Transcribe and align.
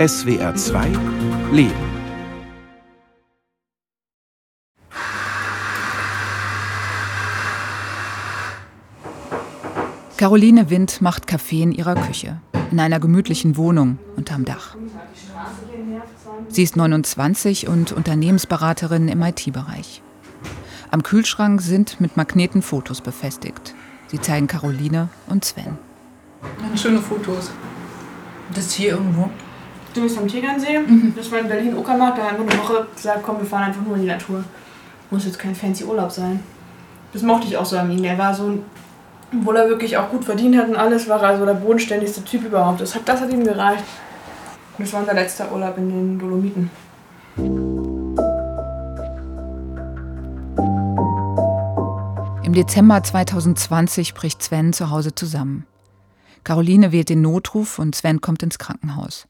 SWR 0.00 0.54
2 0.54 0.92
Leben. 1.52 1.74
Caroline 10.16 10.70
Wind 10.70 11.02
macht 11.02 11.26
Kaffee 11.26 11.60
in 11.60 11.72
ihrer 11.72 11.96
Küche, 11.96 12.40
in 12.70 12.80
einer 12.80 12.98
gemütlichen 12.98 13.58
Wohnung 13.58 13.98
unterm 14.16 14.46
Dach. 14.46 14.74
Sie 16.48 16.62
ist 16.62 16.78
29 16.78 17.68
und 17.68 17.92
Unternehmensberaterin 17.92 19.08
im 19.08 19.20
IT-Bereich. 19.20 20.00
Am 20.90 21.02
Kühlschrank 21.02 21.60
sind 21.60 22.00
mit 22.00 22.16
Magneten 22.16 22.62
Fotos 22.62 23.02
befestigt. 23.02 23.74
Sie 24.06 24.18
zeigen 24.18 24.46
Caroline 24.46 25.10
und 25.26 25.44
Sven. 25.44 25.76
Schöne 26.74 27.02
Fotos. 27.02 27.50
Das 28.54 28.64
ist 28.64 28.72
hier 28.72 28.92
irgendwo. 28.92 29.28
Du 29.94 30.02
bist 30.02 30.18
am 30.18 30.28
Tegernsee. 30.28 30.78
Mhm. 30.78 31.14
Das 31.16 31.30
war 31.32 31.40
in 31.40 31.48
Berlin 31.48 31.76
Uckermark. 31.76 32.16
Da 32.16 32.30
haben 32.30 32.44
wir 32.44 32.52
eine 32.52 32.62
Woche 32.62 32.86
gesagt, 32.94 33.20
komm, 33.22 33.38
wir 33.38 33.46
fahren 33.46 33.64
einfach 33.64 33.82
nur 33.82 33.96
in 33.96 34.02
die 34.02 34.08
Natur. 34.08 34.44
Muss 35.10 35.24
jetzt 35.24 35.38
kein 35.38 35.54
fancy 35.54 35.84
Urlaub 35.84 36.12
sein. 36.12 36.40
Das 37.12 37.22
mochte 37.22 37.48
ich 37.48 37.56
auch 37.56 37.64
so 37.66 37.76
an 37.76 37.90
ihm. 37.90 38.02
Der 38.02 38.16
war 38.16 38.32
so, 38.32 38.58
obwohl 39.36 39.56
er 39.56 39.68
wirklich 39.68 39.96
auch 39.96 40.08
gut 40.10 40.24
verdient 40.24 40.56
hat 40.56 40.68
und 40.68 40.76
alles, 40.76 41.08
war 41.08 41.20
er 41.22 41.38
so 41.38 41.44
der 41.44 41.54
bodenständigste 41.54 42.22
Typ 42.22 42.44
überhaupt. 42.44 42.80
Das 42.80 42.94
hat, 42.94 43.02
das 43.06 43.20
hat 43.20 43.32
ihm 43.32 43.42
gereicht. 43.42 43.82
Und 44.78 44.86
das 44.86 44.92
war 44.92 45.00
unser 45.00 45.14
letzter 45.14 45.50
Urlaub 45.52 45.76
in 45.76 45.88
den 45.88 46.18
Dolomiten. 46.18 46.70
Im 52.44 52.52
Dezember 52.52 53.02
2020 53.02 54.14
bricht 54.14 54.42
Sven 54.42 54.72
zu 54.72 54.90
Hause 54.90 55.14
zusammen. 55.14 55.66
Caroline 56.44 56.92
wählt 56.92 57.08
den 57.08 57.22
Notruf 57.22 57.78
und 57.78 57.94
Sven 57.94 58.20
kommt 58.20 58.42
ins 58.42 58.58
Krankenhaus. 58.58 59.26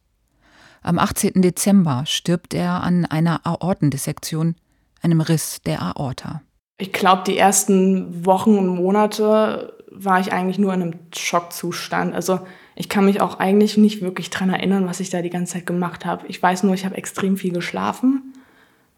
Am 0.83 0.99
18. 0.99 1.43
Dezember 1.43 2.05
stirbt 2.07 2.55
er 2.55 2.83
an 2.83 3.05
einer 3.05 3.47
Aortendissektion, 3.47 4.57
einem 5.03 5.21
Riss 5.21 5.61
der 5.63 5.83
Aorta. 5.83 6.43
Ich 6.79 6.93
glaube, 6.93 7.23
die 7.27 7.37
ersten 7.37 8.25
Wochen 8.25 8.57
und 8.57 8.69
Monate 8.69 9.75
war 9.91 10.21
ich 10.21 10.33
eigentlich 10.33 10.59
nur 10.59 10.73
in 10.73 10.83
einem 10.83 10.95
Schockzustand. 11.15 12.15
Also 12.15 12.41
ich 12.75 12.89
kann 12.89 13.05
mich 13.05 13.21
auch 13.21 13.39
eigentlich 13.39 13.77
nicht 13.77 14.01
wirklich 14.01 14.31
daran 14.31 14.51
erinnern, 14.51 14.87
was 14.87 15.01
ich 15.01 15.11
da 15.11 15.21
die 15.21 15.31
ganze 15.31 15.55
Zeit 15.55 15.67
gemacht 15.67 16.07
habe. 16.07 16.27
Ich 16.29 16.43
weiß 16.43 16.63
nur, 16.63 16.75
ich 16.75 16.87
habe 16.87 16.97
extrem 16.97 17.37
viel 17.37 17.53
geschlafen 17.53 18.35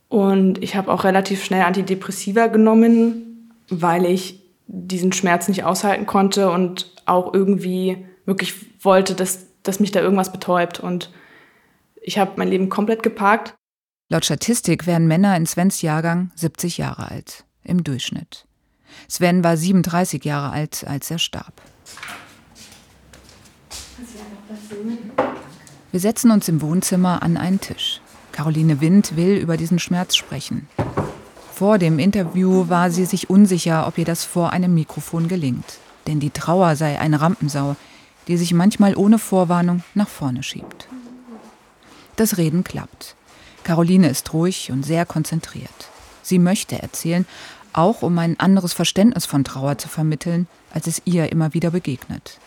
und 0.09 0.63
ich 0.63 0.77
habe 0.77 0.93
auch 0.93 1.05
relativ 1.05 1.43
schnell 1.43 1.63
Antidepressiva 1.63 2.47
genommen, 2.47 3.57
weil 3.69 4.05
ich 4.05 4.41
diesen 4.69 5.13
Schmerz 5.13 5.49
nicht 5.49 5.65
aushalten 5.65 6.07
konnte 6.07 6.51
und 6.51 6.93
auch 7.07 7.35
irgendwie 7.35 8.07
wirklich 8.25 8.55
wollte, 8.85 9.15
dass, 9.15 9.47
dass 9.63 9.81
mich 9.81 9.91
da 9.91 10.01
irgendwas 10.01 10.31
betäubt. 10.31 10.79
Und 10.79 11.11
ich 12.03 12.19
habe 12.19 12.33
mein 12.37 12.49
Leben 12.49 12.69
komplett 12.69 13.03
geparkt. 13.03 13.55
Laut 14.11 14.25
Statistik 14.25 14.87
wären 14.87 15.07
Männer 15.07 15.37
in 15.37 15.47
Svens 15.47 15.81
Jahrgang 15.81 16.31
70 16.35 16.79
Jahre 16.79 17.11
alt, 17.11 17.45
im 17.65 17.83
Durchschnitt. 17.83 18.47
Sven 19.09 19.43
war 19.43 19.57
37 19.57 20.25
Jahre 20.25 20.51
alt, 20.51 20.85
als 20.87 21.11
er 21.11 21.19
starb. 21.19 21.63
Wir 25.91 26.01
setzen 26.01 26.31
uns 26.31 26.49
im 26.49 26.61
Wohnzimmer 26.61 27.23
an 27.23 27.37
einen 27.37 27.61
Tisch. 27.61 28.01
Caroline 28.33 28.81
Wind 28.81 29.17
will 29.17 29.37
über 29.37 29.57
diesen 29.57 29.79
Schmerz 29.79 30.17
sprechen. 30.17 30.69
Vor 31.53 31.79
dem 31.79 31.99
Interview 31.99 32.69
war 32.69 32.91
sie 32.91 33.05
sich 33.05 33.31
unsicher, 33.31 33.87
ob 33.87 33.99
ihr 33.99 34.05
das 34.05 34.25
vor 34.25 34.53
einem 34.53 34.75
Mikrofon 34.75 35.29
gelingt. 35.29 35.79
Denn 36.07 36.19
die 36.19 36.31
Trauer 36.31 36.77
sei 36.77 36.99
eine 36.99 37.21
Rampensau, 37.21 37.77
die 38.27 38.37
sich 38.37 38.53
manchmal 38.53 38.97
ohne 38.97 39.19
Vorwarnung 39.19 39.83
nach 39.95 40.09
vorne 40.09 40.43
schiebt. 40.43 40.89
Das 42.23 42.39
Reden 42.39 42.63
klappt. 42.63 43.17
Caroline 43.65 44.09
ist 44.09 44.33
ruhig 44.33 44.71
und 44.71 44.85
sehr 44.85 45.05
konzentriert. 45.05 45.91
Sie 46.23 46.39
möchte 46.39 46.81
erzählen, 46.81 47.27
auch 47.73 48.03
um 48.03 48.17
ein 48.17 48.39
anderes 48.39 48.73
Verständnis 48.73 49.27
von 49.27 49.43
Trauer 49.43 49.77
zu 49.79 49.89
vermitteln, 49.89 50.47
als 50.73 50.87
es 50.87 51.03
ihr 51.05 51.33
immer 51.33 51.53
wieder 51.53 51.73
begegnet. 51.73 52.39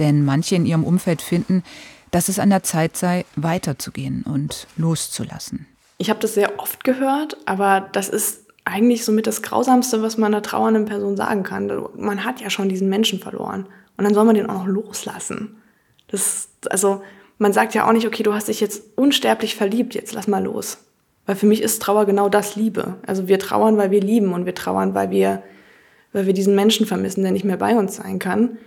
Denn 0.00 0.24
manche 0.24 0.56
in 0.56 0.66
ihrem 0.66 0.82
Umfeld 0.82 1.22
finden, 1.22 1.62
dass 2.10 2.28
es 2.28 2.40
an 2.40 2.50
der 2.50 2.64
Zeit 2.64 2.96
sei, 2.96 3.24
weiterzugehen 3.36 4.24
und 4.24 4.66
loszulassen. 4.76 5.66
Ich 5.98 6.10
habe 6.10 6.18
das 6.18 6.34
sehr 6.34 6.58
oft 6.58 6.82
gehört, 6.82 7.36
aber 7.46 7.88
das 7.92 8.08
ist 8.08 8.46
eigentlich 8.64 9.04
somit 9.04 9.28
das 9.28 9.42
Grausamste, 9.42 10.02
was 10.02 10.18
man 10.18 10.34
einer 10.34 10.42
trauernden 10.42 10.86
Person 10.86 11.16
sagen 11.16 11.44
kann. 11.44 11.70
Man 11.96 12.24
hat 12.24 12.40
ja 12.40 12.50
schon 12.50 12.68
diesen 12.68 12.88
Menschen 12.88 13.20
verloren 13.20 13.66
und 13.96 14.02
dann 14.02 14.14
soll 14.14 14.24
man 14.24 14.34
den 14.34 14.50
auch 14.50 14.64
noch 14.64 14.66
loslassen. 14.66 15.62
Das, 16.08 16.48
also 16.68 17.00
man 17.38 17.52
sagt 17.52 17.74
ja 17.74 17.86
auch 17.86 17.92
nicht, 17.92 18.06
okay, 18.06 18.22
du 18.22 18.32
hast 18.32 18.48
dich 18.48 18.60
jetzt 18.60 18.82
unsterblich 18.96 19.56
verliebt, 19.56 19.94
jetzt 19.94 20.14
lass 20.14 20.28
mal 20.28 20.42
los. 20.42 20.78
Weil 21.26 21.36
für 21.36 21.46
mich 21.46 21.62
ist 21.62 21.80
Trauer 21.82 22.06
genau 22.06 22.28
das 22.28 22.56
Liebe. 22.56 22.96
Also 23.06 23.28
wir 23.28 23.38
trauern, 23.38 23.76
weil 23.76 23.90
wir 23.90 24.00
lieben 24.00 24.32
und 24.32 24.46
wir 24.46 24.54
trauern, 24.54 24.94
weil 24.94 25.10
wir, 25.10 25.42
weil 26.12 26.26
wir 26.26 26.34
diesen 26.34 26.54
Menschen 26.54 26.86
vermissen, 26.86 27.22
der 27.22 27.32
nicht 27.32 27.44
mehr 27.44 27.56
bei 27.56 27.76
uns 27.76 27.96
sein 27.96 28.18
kann. 28.18 28.58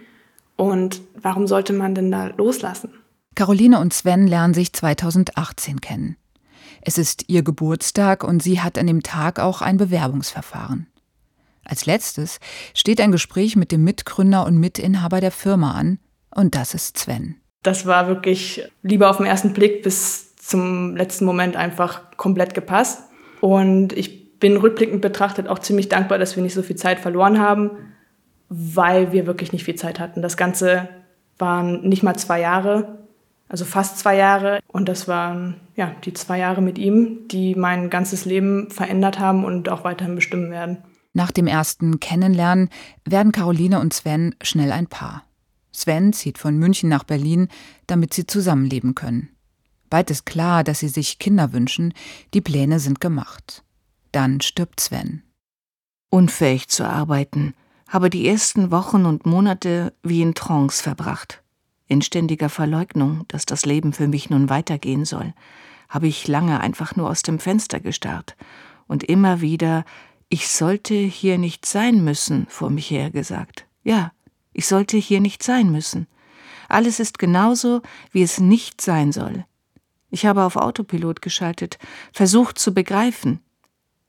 Und 0.55 1.01
warum 1.21 1.47
sollte 1.47 1.73
man 1.73 1.93
denn 1.93 2.11
da 2.11 2.27
loslassen? 2.35 2.89
Caroline 3.35 3.79
und 3.79 3.93
Sven 3.93 4.27
lernen 4.27 4.55
sich 4.55 4.73
2018 4.73 5.81
kennen. 5.81 6.17
Es 6.81 6.97
ist 6.97 7.25
ihr 7.27 7.43
Geburtstag 7.43 8.23
und 8.23 8.41
sie 8.41 8.61
hat 8.61 8.77
an 8.79 8.87
dem 8.87 9.03
Tag 9.03 9.39
auch 9.39 9.61
ein 9.61 9.77
Bewerbungsverfahren. 9.77 10.87
Als 11.63 11.85
letztes 11.85 12.39
steht 12.73 13.01
ein 13.01 13.11
Gespräch 13.11 13.55
mit 13.55 13.71
dem 13.71 13.83
Mitgründer 13.83 14.45
und 14.45 14.57
Mitinhaber 14.57 15.21
der 15.21 15.31
Firma 15.31 15.73
an, 15.73 15.99
und 16.33 16.55
das 16.55 16.73
ist 16.73 16.97
Sven. 16.97 17.35
Das 17.63 17.85
war 17.85 18.07
wirklich 18.07 18.63
lieber 18.81 19.09
auf 19.09 19.17
den 19.17 19.25
ersten 19.25 19.53
Blick 19.53 19.83
bis 19.83 20.35
zum 20.35 20.95
letzten 20.95 21.25
Moment 21.25 21.55
einfach 21.55 22.01
komplett 22.15 22.53
gepasst. 22.53 23.03
Und 23.41 23.93
ich 23.93 24.39
bin 24.39 24.57
rückblickend 24.57 25.01
betrachtet 25.01 25.47
auch 25.47 25.59
ziemlich 25.59 25.89
dankbar, 25.89 26.17
dass 26.17 26.35
wir 26.35 26.43
nicht 26.43 26.53
so 26.53 26.63
viel 26.63 26.75
Zeit 26.75 26.99
verloren 26.99 27.39
haben, 27.39 27.71
weil 28.49 29.11
wir 29.11 29.27
wirklich 29.27 29.51
nicht 29.51 29.65
viel 29.65 29.75
Zeit 29.75 29.99
hatten. 29.99 30.21
Das 30.21 30.37
Ganze 30.37 30.87
waren 31.37 31.81
nicht 31.81 32.03
mal 32.03 32.15
zwei 32.15 32.39
Jahre, 32.39 32.99
also 33.49 33.65
fast 33.65 33.99
zwei 33.99 34.15
Jahre. 34.15 34.59
Und 34.67 34.89
das 34.89 35.07
waren 35.07 35.55
ja 35.75 35.93
die 36.05 36.13
zwei 36.13 36.39
Jahre 36.39 36.61
mit 36.61 36.77
ihm, 36.77 37.27
die 37.27 37.55
mein 37.55 37.89
ganzes 37.89 38.25
Leben 38.25 38.69
verändert 38.71 39.19
haben 39.19 39.43
und 39.43 39.69
auch 39.69 39.83
weiterhin 39.83 40.15
bestimmen 40.15 40.51
werden. 40.51 40.77
Nach 41.13 41.31
dem 41.31 41.47
ersten 41.47 41.99
Kennenlernen 41.99 42.69
werden 43.03 43.31
Caroline 43.31 43.79
und 43.79 43.93
Sven 43.93 44.35
schnell 44.41 44.71
ein 44.71 44.87
Paar. 44.87 45.23
Sven 45.77 46.11
zieht 46.11 46.39
von 46.39 46.57
München 46.57 46.89
nach 46.89 47.03
Berlin, 47.03 47.49
damit 47.85 48.11
sie 48.11 48.25
zusammenleben 48.25 48.95
können. 48.95 49.29
Bald 49.91 50.09
ist 50.09 50.25
klar, 50.25 50.63
dass 50.63 50.79
sie 50.79 50.87
sich 50.87 51.19
Kinder 51.19 51.53
wünschen, 51.53 51.93
die 52.33 52.41
Pläne 52.41 52.79
sind 52.79 52.99
gemacht. 52.99 53.63
Dann 54.11 54.41
stirbt 54.41 54.79
Sven. 54.79 55.21
Unfähig 56.09 56.67
zu 56.67 56.83
arbeiten, 56.83 57.53
habe 57.87 58.09
die 58.09 58.27
ersten 58.27 58.71
Wochen 58.71 59.05
und 59.05 59.27
Monate 59.27 59.93
wie 60.01 60.23
in 60.23 60.33
Trance 60.33 60.81
verbracht. 60.81 61.43
In 61.85 62.01
ständiger 62.01 62.49
Verleugnung, 62.49 63.25
dass 63.27 63.45
das 63.45 63.63
Leben 63.63 63.93
für 63.93 64.07
mich 64.07 64.31
nun 64.31 64.49
weitergehen 64.49 65.05
soll, 65.05 65.35
habe 65.89 66.07
ich 66.07 66.27
lange 66.27 66.59
einfach 66.59 66.95
nur 66.95 67.07
aus 67.07 67.21
dem 67.21 67.37
Fenster 67.37 67.79
gestarrt 67.79 68.35
und 68.87 69.03
immer 69.03 69.41
wieder 69.41 69.85
ich 70.27 70.49
sollte 70.49 70.95
hier 70.95 71.37
nicht 71.37 71.67
sein 71.67 72.03
müssen, 72.03 72.47
vor 72.49 72.71
mich 72.71 72.89
her 72.89 73.11
gesagt. 73.11 73.67
Ja, 73.83 74.11
ich 74.57 74.65
sollte 74.65 74.97
hier 74.97 75.21
nicht 75.21 75.43
sein 75.43 75.71
müssen. 75.71 76.07
Alles 76.67 76.99
ist 76.99 77.19
genauso, 77.19 77.83
wie 78.11 78.23
es 78.23 78.39
nicht 78.39 78.81
sein 78.81 79.11
soll. 79.11 79.45
Ich 80.09 80.25
habe 80.25 80.43
auf 80.43 80.55
Autopilot 80.55 81.21
geschaltet, 81.21 81.77
versucht 82.11 82.57
zu 82.57 82.73
begreifen. 82.73 83.39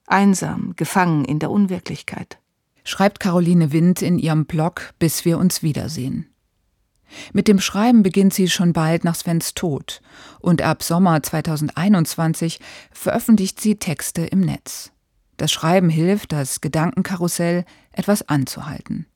Einsam, 0.06 0.72
gefangen 0.75 1.26
in 1.26 1.38
der 1.38 1.50
Unwirklichkeit. 1.50 2.38
Schreibt 2.82 3.20
Caroline 3.20 3.72
Wind 3.72 4.00
in 4.00 4.19
ihrem 4.19 4.47
Blog 4.47 4.94
Bis 4.98 5.26
wir 5.26 5.36
uns 5.36 5.62
wiedersehen. 5.62 6.32
Mit 7.34 7.47
dem 7.47 7.60
Schreiben 7.60 8.03
beginnt 8.03 8.32
sie 8.32 8.48
schon 8.48 8.72
bald 8.72 9.04
nach 9.04 9.16
Svens 9.16 9.53
Tod 9.53 10.00
und 10.41 10.62
ab 10.62 10.83
Sommer 10.83 11.22
2021 11.22 12.59
veröffentlicht 12.91 13.60
sie 13.60 13.77
Texte 13.77 14.24
im 14.24 14.41
Netz. 14.41 14.92
Das 15.36 15.53
Schreiben 15.53 15.91
hilft, 15.91 16.33
das 16.33 16.62
Gedankenkarussell 16.62 17.66
etwas 17.92 18.27
anzuhalten. 18.28 19.06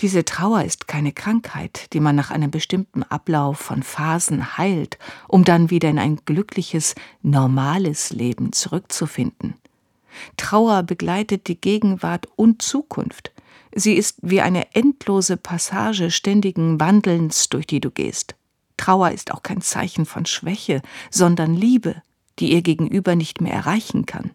Diese 0.00 0.24
Trauer 0.24 0.62
ist 0.62 0.86
keine 0.86 1.12
Krankheit, 1.12 1.92
die 1.92 1.98
man 1.98 2.14
nach 2.14 2.30
einem 2.30 2.52
bestimmten 2.52 3.02
Ablauf 3.02 3.58
von 3.58 3.82
Phasen 3.82 4.56
heilt, 4.56 4.96
um 5.26 5.44
dann 5.44 5.70
wieder 5.70 5.90
in 5.90 5.98
ein 5.98 6.20
glückliches, 6.24 6.94
normales 7.22 8.10
Leben 8.10 8.52
zurückzufinden. 8.52 9.54
Trauer 10.36 10.84
begleitet 10.84 11.48
die 11.48 11.60
Gegenwart 11.60 12.26
und 12.36 12.62
Zukunft. 12.62 13.32
Sie 13.74 13.94
ist 13.94 14.18
wie 14.22 14.40
eine 14.40 14.72
endlose 14.74 15.36
Passage 15.36 16.12
ständigen 16.12 16.78
Wandelns, 16.78 17.48
durch 17.48 17.66
die 17.66 17.80
du 17.80 17.90
gehst. 17.90 18.36
Trauer 18.76 19.10
ist 19.10 19.32
auch 19.32 19.42
kein 19.42 19.60
Zeichen 19.60 20.06
von 20.06 20.26
Schwäche, 20.26 20.80
sondern 21.10 21.54
Liebe, 21.54 22.02
die 22.38 22.52
ihr 22.52 22.62
Gegenüber 22.62 23.16
nicht 23.16 23.40
mehr 23.40 23.52
erreichen 23.52 24.06
kann. 24.06 24.30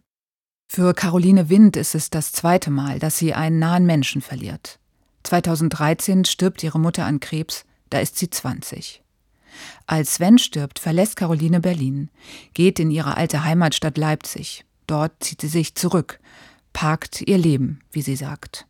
Für 0.68 0.94
Caroline 0.94 1.50
Wind 1.50 1.78
ist 1.78 1.96
es 1.96 2.10
das 2.10 2.34
zweite 2.34 2.70
Mal, 2.70 3.00
dass 3.00 3.18
sie 3.18 3.34
einen 3.34 3.60
nahen 3.60 3.86
Menschen 3.86 4.22
verliert. 4.22 4.80
2013 5.24 6.26
stirbt 6.26 6.64
ihre 6.64 6.80
Mutter 6.80 7.06
an 7.06 7.20
Krebs, 7.20 7.66
da 7.90 8.00
ist 8.00 8.18
sie 8.18 8.30
20. 8.30 9.02
Als 9.86 10.16
Sven 10.16 10.38
stirbt, 10.38 10.80
verlässt 10.80 11.16
Caroline 11.16 11.60
Berlin, 11.60 12.10
geht 12.54 12.80
in 12.80 12.92
ihre 12.92 13.18
alte 13.18 13.44
Heimatstadt 13.44 13.98
Leipzig. 13.98 14.66
Dort 14.88 15.24
zieht 15.24 15.42
sie 15.42 15.48
sich 15.48 15.76
zurück, 15.76 16.20
parkt 16.74 17.22
ihr 17.22 17.38
Leben, 17.38 17.80
wie 17.92 18.02
sie 18.02 18.16
sagt. 18.16 18.68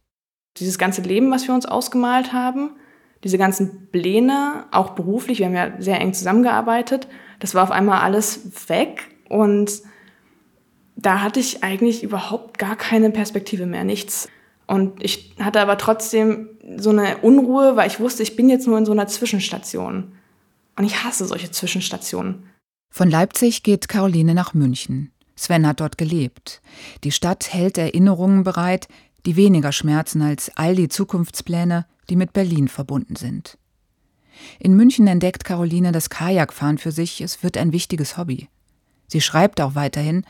Dieses 0.57 0.77
ganze 0.77 1.01
Leben, 1.01 1.31
was 1.31 1.47
wir 1.47 1.55
uns 1.55 1.65
ausgemalt 1.65 2.33
haben, 2.33 2.71
diese 3.23 3.37
ganzen 3.37 3.87
Pläne, 3.91 4.65
auch 4.71 4.91
beruflich, 4.91 5.39
wir 5.39 5.45
haben 5.47 5.55
ja 5.55 5.71
sehr 5.79 5.99
eng 5.99 6.13
zusammengearbeitet, 6.13 7.07
das 7.39 7.55
war 7.55 7.63
auf 7.63 7.71
einmal 7.71 8.01
alles 8.01 8.69
weg 8.69 9.09
und 9.29 9.81
da 10.95 11.21
hatte 11.21 11.39
ich 11.39 11.63
eigentlich 11.63 12.03
überhaupt 12.03 12.59
gar 12.59 12.75
keine 12.75 13.09
Perspektive 13.09 13.65
mehr, 13.65 13.83
nichts. 13.83 14.29
Und 14.67 15.03
ich 15.03 15.35
hatte 15.39 15.59
aber 15.59 15.77
trotzdem 15.77 16.49
so 16.77 16.89
eine 16.89 17.17
Unruhe, 17.17 17.75
weil 17.75 17.87
ich 17.87 17.99
wusste, 17.99 18.23
ich 18.23 18.35
bin 18.35 18.49
jetzt 18.49 18.67
nur 18.67 18.77
in 18.77 18.85
so 18.85 18.91
einer 18.91 19.07
Zwischenstation. 19.07 20.13
Und 20.75 20.85
ich 20.85 21.03
hasse 21.03 21.25
solche 21.25 21.51
Zwischenstationen. 21.51 22.49
Von 22.89 23.09
Leipzig 23.09 23.63
geht 23.63 23.87
Caroline 23.87 24.33
nach 24.33 24.53
München. 24.53 25.11
Sven 25.35 25.67
hat 25.67 25.79
dort 25.79 25.97
gelebt. 25.97 26.61
Die 27.03 27.11
Stadt 27.11 27.51
hält 27.51 27.77
Erinnerungen 27.77 28.43
bereit, 28.43 28.87
die 29.25 29.35
weniger 29.35 29.71
schmerzen 29.71 30.21
als 30.21 30.51
all 30.55 30.75
die 30.75 30.89
Zukunftspläne, 30.89 31.85
die 32.09 32.15
mit 32.15 32.33
Berlin 32.33 32.67
verbunden 32.67 33.15
sind. 33.15 33.57
In 34.59 34.75
München 34.75 35.07
entdeckt 35.07 35.43
Caroline 35.43 35.91
das 35.91 36.09
Kajakfahren 36.09 36.77
für 36.77 36.91
sich, 36.91 37.21
es 37.21 37.43
wird 37.43 37.57
ein 37.57 37.71
wichtiges 37.71 38.17
Hobby. 38.17 38.49
Sie 39.07 39.21
schreibt 39.21 39.61
auch 39.61 39.75
weiterhin 39.75 40.25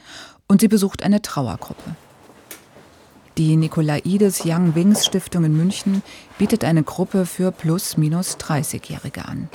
und 0.48 0.62
sie 0.62 0.68
besucht 0.68 1.04
eine 1.04 1.22
Trauergruppe. 1.22 1.96
Die 3.40 3.56
Nikolaides 3.56 4.44
Young 4.46 4.76
Wings 4.76 5.08
Stiftung 5.08 5.44
in 5.44 5.58
München 5.58 6.04
bietet 6.38 6.64
eine 6.64 6.84
Gruppe 6.84 7.26
für 7.26 7.52
plus-minus 7.52 8.38
30-Jährige 8.38 9.26
an. 9.26 9.50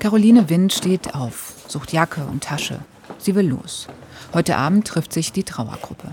Caroline 0.00 0.50
Wind 0.50 0.72
steht 0.72 1.14
auf, 1.14 1.54
sucht 1.68 1.92
Jacke 1.92 2.22
und 2.28 2.42
Tasche. 2.42 2.80
Sie 3.18 3.36
will 3.36 3.48
los. 3.48 3.86
Heute 4.34 4.56
Abend 4.56 4.88
trifft 4.88 5.12
sich 5.12 5.30
die 5.30 5.44
Trauergruppe. 5.44 6.08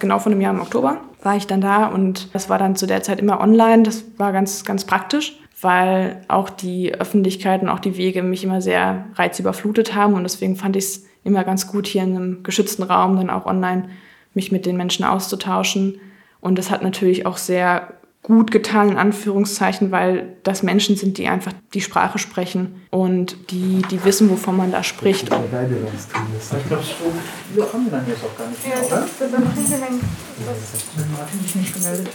Genau 0.00 0.18
vor 0.18 0.32
einem 0.32 0.40
Jahr 0.40 0.52
im 0.52 0.60
Oktober 0.60 1.00
war 1.22 1.36
ich 1.36 1.46
dann 1.46 1.60
da 1.60 1.86
und 1.86 2.34
das 2.34 2.48
war 2.48 2.58
dann 2.58 2.74
zu 2.74 2.88
der 2.88 3.04
Zeit 3.04 3.20
immer 3.20 3.40
online. 3.40 3.84
Das 3.84 4.02
war 4.16 4.32
ganz, 4.32 4.64
ganz 4.64 4.84
praktisch, 4.84 5.38
weil 5.60 6.22
auch 6.26 6.50
die 6.50 6.92
Öffentlichkeit 6.92 7.62
und 7.62 7.68
auch 7.68 7.78
die 7.78 7.96
Wege 7.96 8.24
mich 8.24 8.42
immer 8.42 8.60
sehr 8.60 9.04
reizüberflutet 9.14 9.94
haben 9.94 10.14
und 10.14 10.24
deswegen 10.24 10.56
fand 10.56 10.74
ich 10.74 10.84
es 10.86 11.06
immer 11.22 11.44
ganz 11.44 11.68
gut, 11.68 11.86
hier 11.86 12.02
in 12.02 12.16
einem 12.16 12.42
geschützten 12.42 12.82
Raum 12.82 13.14
dann 13.14 13.30
auch 13.30 13.46
online 13.46 13.90
mich 14.34 14.52
mit 14.52 14.66
den 14.66 14.76
Menschen 14.76 15.04
auszutauschen. 15.04 16.00
Und 16.40 16.58
das 16.58 16.70
hat 16.70 16.82
natürlich 16.82 17.26
auch 17.26 17.36
sehr 17.36 17.94
gut 18.22 18.50
getan, 18.50 18.90
in 18.90 18.98
Anführungszeichen, 18.98 19.90
weil 19.90 20.36
das 20.42 20.62
Menschen 20.62 20.94
sind, 20.96 21.16
die 21.16 21.26
einfach 21.26 21.52
die 21.72 21.80
Sprache 21.80 22.18
sprechen 22.18 22.82
und 22.90 23.50
die, 23.50 23.82
die 23.90 24.04
wissen, 24.04 24.28
wovon 24.30 24.58
man 24.58 24.70
da 24.70 24.82
spricht. 24.82 25.22
Ich 25.22 25.28
glaube, 25.30 25.46
wir 27.54 27.64
kommen 27.64 27.90
dann 27.90 28.06
jetzt 28.06 28.22
auch 28.22 28.36
gar 28.36 28.48
nicht 28.48 28.66
mehr, 28.66 28.76
ja, 28.76 28.82
oder? 28.84 29.00
Das 29.00 29.08
ist 31.46 31.56
nicht 31.56 31.74
gemeldet 31.74 32.08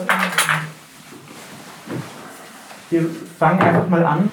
Wir 2.91 3.09
fangen 3.39 3.61
einfach 3.61 3.89
mal 3.89 4.05
an. 4.05 4.31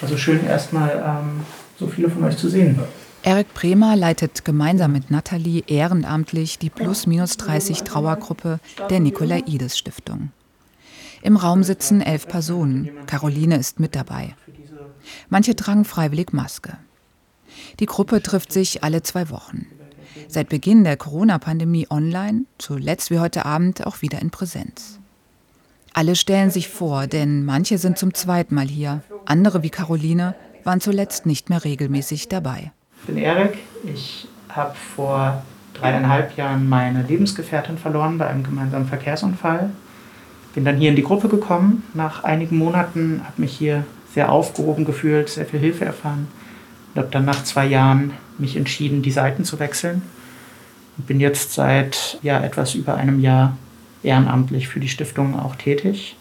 Also 0.00 0.16
schön 0.16 0.46
erstmal 0.46 1.02
ähm, 1.04 1.40
so 1.78 1.88
viele 1.88 2.08
von 2.08 2.22
euch 2.24 2.36
zu 2.36 2.48
sehen. 2.48 2.78
Erik 3.24 3.54
Bremer 3.54 3.94
leitet 3.94 4.44
gemeinsam 4.44 4.92
mit 4.92 5.12
Nathalie 5.12 5.62
ehrenamtlich 5.68 6.58
die 6.58 6.70
Plus-Minus 6.70 7.36
30 7.36 7.84
Trauergruppe 7.84 8.58
der 8.90 8.98
Nikolaides 8.98 9.78
Stiftung. 9.78 10.32
Im 11.22 11.36
Raum 11.36 11.62
sitzen 11.62 12.00
elf 12.00 12.26
Personen. 12.26 12.90
Caroline 13.06 13.56
ist 13.56 13.78
mit 13.78 13.94
dabei. 13.94 14.34
Manche 15.28 15.54
tragen 15.54 15.84
freiwillig 15.84 16.32
Maske. 16.32 16.78
Die 17.78 17.86
Gruppe 17.86 18.22
trifft 18.22 18.52
sich 18.52 18.82
alle 18.82 19.04
zwei 19.04 19.30
Wochen. 19.30 19.66
Seit 20.26 20.48
Beginn 20.48 20.82
der 20.82 20.96
Corona-Pandemie 20.96 21.86
online, 21.90 22.46
zuletzt 22.58 23.12
wie 23.12 23.20
heute 23.20 23.46
Abend 23.46 23.86
auch 23.86 24.02
wieder 24.02 24.20
in 24.20 24.30
Präsenz. 24.30 24.98
Alle 25.92 26.16
stellen 26.16 26.50
sich 26.50 26.68
vor, 26.68 27.06
denn 27.06 27.44
manche 27.44 27.78
sind 27.78 27.98
zum 27.98 28.14
zweiten 28.14 28.56
Mal 28.56 28.66
hier. 28.66 29.02
Andere 29.26 29.62
wie 29.62 29.70
Caroline 29.70 30.34
waren 30.64 30.80
zuletzt 30.80 31.24
nicht 31.24 31.50
mehr 31.50 31.62
regelmäßig 31.62 32.28
dabei. 32.28 32.72
Ich 33.02 33.08
bin 33.08 33.16
Erik. 33.16 33.58
Ich 33.82 34.28
habe 34.48 34.76
vor 34.94 35.42
dreieinhalb 35.74 36.36
Jahren 36.36 36.68
meine 36.68 37.02
Lebensgefährtin 37.02 37.76
verloren 37.76 38.16
bei 38.16 38.28
einem 38.28 38.44
gemeinsamen 38.44 38.86
Verkehrsunfall. 38.86 39.70
Bin 40.54 40.64
dann 40.64 40.76
hier 40.76 40.90
in 40.90 40.94
die 40.94 41.02
Gruppe 41.02 41.26
gekommen. 41.26 41.82
Nach 41.94 42.22
einigen 42.22 42.58
Monaten 42.58 43.22
habe 43.24 43.40
mich 43.40 43.58
hier 43.58 43.84
sehr 44.14 44.30
aufgehoben 44.30 44.84
gefühlt, 44.84 45.28
sehr 45.28 45.46
viel 45.46 45.58
Hilfe 45.58 45.84
erfahren 45.84 46.28
und 46.94 47.00
habe 47.00 47.10
dann 47.10 47.24
nach 47.24 47.42
zwei 47.42 47.66
Jahren 47.66 48.12
mich 48.38 48.56
entschieden, 48.56 49.02
die 49.02 49.10
Seiten 49.10 49.42
zu 49.44 49.58
wechseln. 49.58 50.02
Und 50.96 51.08
bin 51.08 51.18
jetzt 51.18 51.54
seit 51.54 52.20
ja, 52.22 52.40
etwas 52.40 52.76
über 52.76 52.94
einem 52.94 53.18
Jahr 53.18 53.56
ehrenamtlich 54.04 54.68
für 54.68 54.78
die 54.78 54.88
Stiftung 54.88 55.36
auch 55.40 55.56
tätig. 55.56 56.14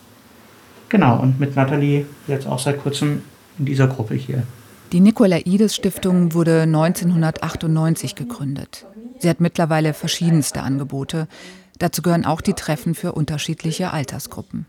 Genau, 0.90 1.20
und 1.20 1.40
mit 1.40 1.56
Nathalie 1.56 2.08
jetzt 2.26 2.48
auch 2.48 2.58
seit 2.58 2.82
kurzem 2.82 3.22
in 3.60 3.66
dieser 3.66 3.86
Gruppe 3.86 4.16
hier. 4.16 4.42
Die 4.92 5.00
Nikolaides 5.00 5.74
Stiftung 5.74 6.34
wurde 6.34 6.64
1998 6.64 8.14
gegründet. 8.16 8.86
Sie 9.20 9.30
hat 9.30 9.40
mittlerweile 9.40 9.94
verschiedenste 9.94 10.64
Angebote. 10.64 11.30
Dazu 11.80 12.02
gehören 12.02 12.26
auch 12.26 12.42
die 12.42 12.56
Treffen 12.56 12.94
für 12.94 13.14
unterschiedliche 13.14 13.92
Altersgruppen. 13.92 14.66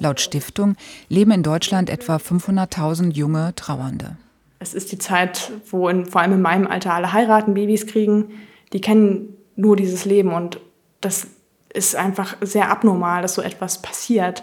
Laut 0.00 0.20
Stiftung 0.20 0.74
leben 1.08 1.30
in 1.30 1.44
Deutschland 1.44 1.88
etwa 1.88 2.16
500.000 2.16 3.12
junge 3.12 3.54
Trauernde. 3.54 4.16
Es 4.58 4.74
ist 4.74 4.90
die 4.90 4.98
Zeit, 4.98 5.52
wo 5.70 5.88
in, 5.88 6.06
vor 6.06 6.22
allem 6.22 6.32
in 6.32 6.42
meinem 6.42 6.66
Alter 6.66 6.92
alle 6.94 7.12
heiraten, 7.12 7.54
Babys 7.54 7.86
kriegen. 7.86 8.32
Die 8.72 8.80
kennen 8.80 9.36
nur 9.54 9.76
dieses 9.76 10.04
Leben 10.04 10.32
und 10.32 10.58
das 11.00 11.28
ist 11.72 11.94
einfach 11.94 12.36
sehr 12.40 12.72
abnormal, 12.72 13.22
dass 13.22 13.34
so 13.34 13.42
etwas 13.42 13.82
passiert, 13.82 14.42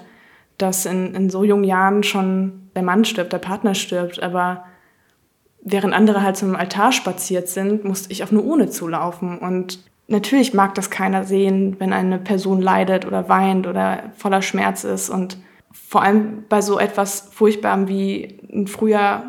dass 0.57 0.85
in, 0.85 1.13
in 1.15 1.29
so 1.29 1.43
jungen 1.43 1.65
Jahren 1.65 2.03
schon 2.03 2.69
der 2.75 2.83
Mann 2.83 3.03
stirbt, 3.03 3.33
der 3.33 3.39
Partner 3.39 3.75
stirbt, 3.75 4.23
aber 4.23 4.63
während 5.63 5.93
andere 5.93 6.21
halt 6.21 6.37
zum 6.37 6.55
Altar 6.55 6.91
spaziert 6.91 7.47
sind, 7.47 7.85
musste 7.85 8.11
ich 8.11 8.23
auf 8.23 8.31
eine 8.31 8.41
Urne 8.41 8.69
zulaufen. 8.69 9.37
Und 9.37 9.79
natürlich 10.07 10.53
mag 10.53 10.75
das 10.75 10.89
keiner 10.89 11.23
sehen, 11.23 11.75
wenn 11.79 11.93
eine 11.93 12.17
Person 12.17 12.61
leidet 12.61 13.05
oder 13.05 13.29
weint 13.29 13.67
oder 13.67 14.11
voller 14.17 14.41
Schmerz 14.41 14.83
ist. 14.83 15.09
Und 15.09 15.37
vor 15.71 16.01
allem 16.01 16.43
bei 16.49 16.61
so 16.61 16.79
etwas 16.79 17.29
Furchtbarem 17.31 17.87
wie 17.87 18.39
ein 18.51 18.67
früher 18.67 19.23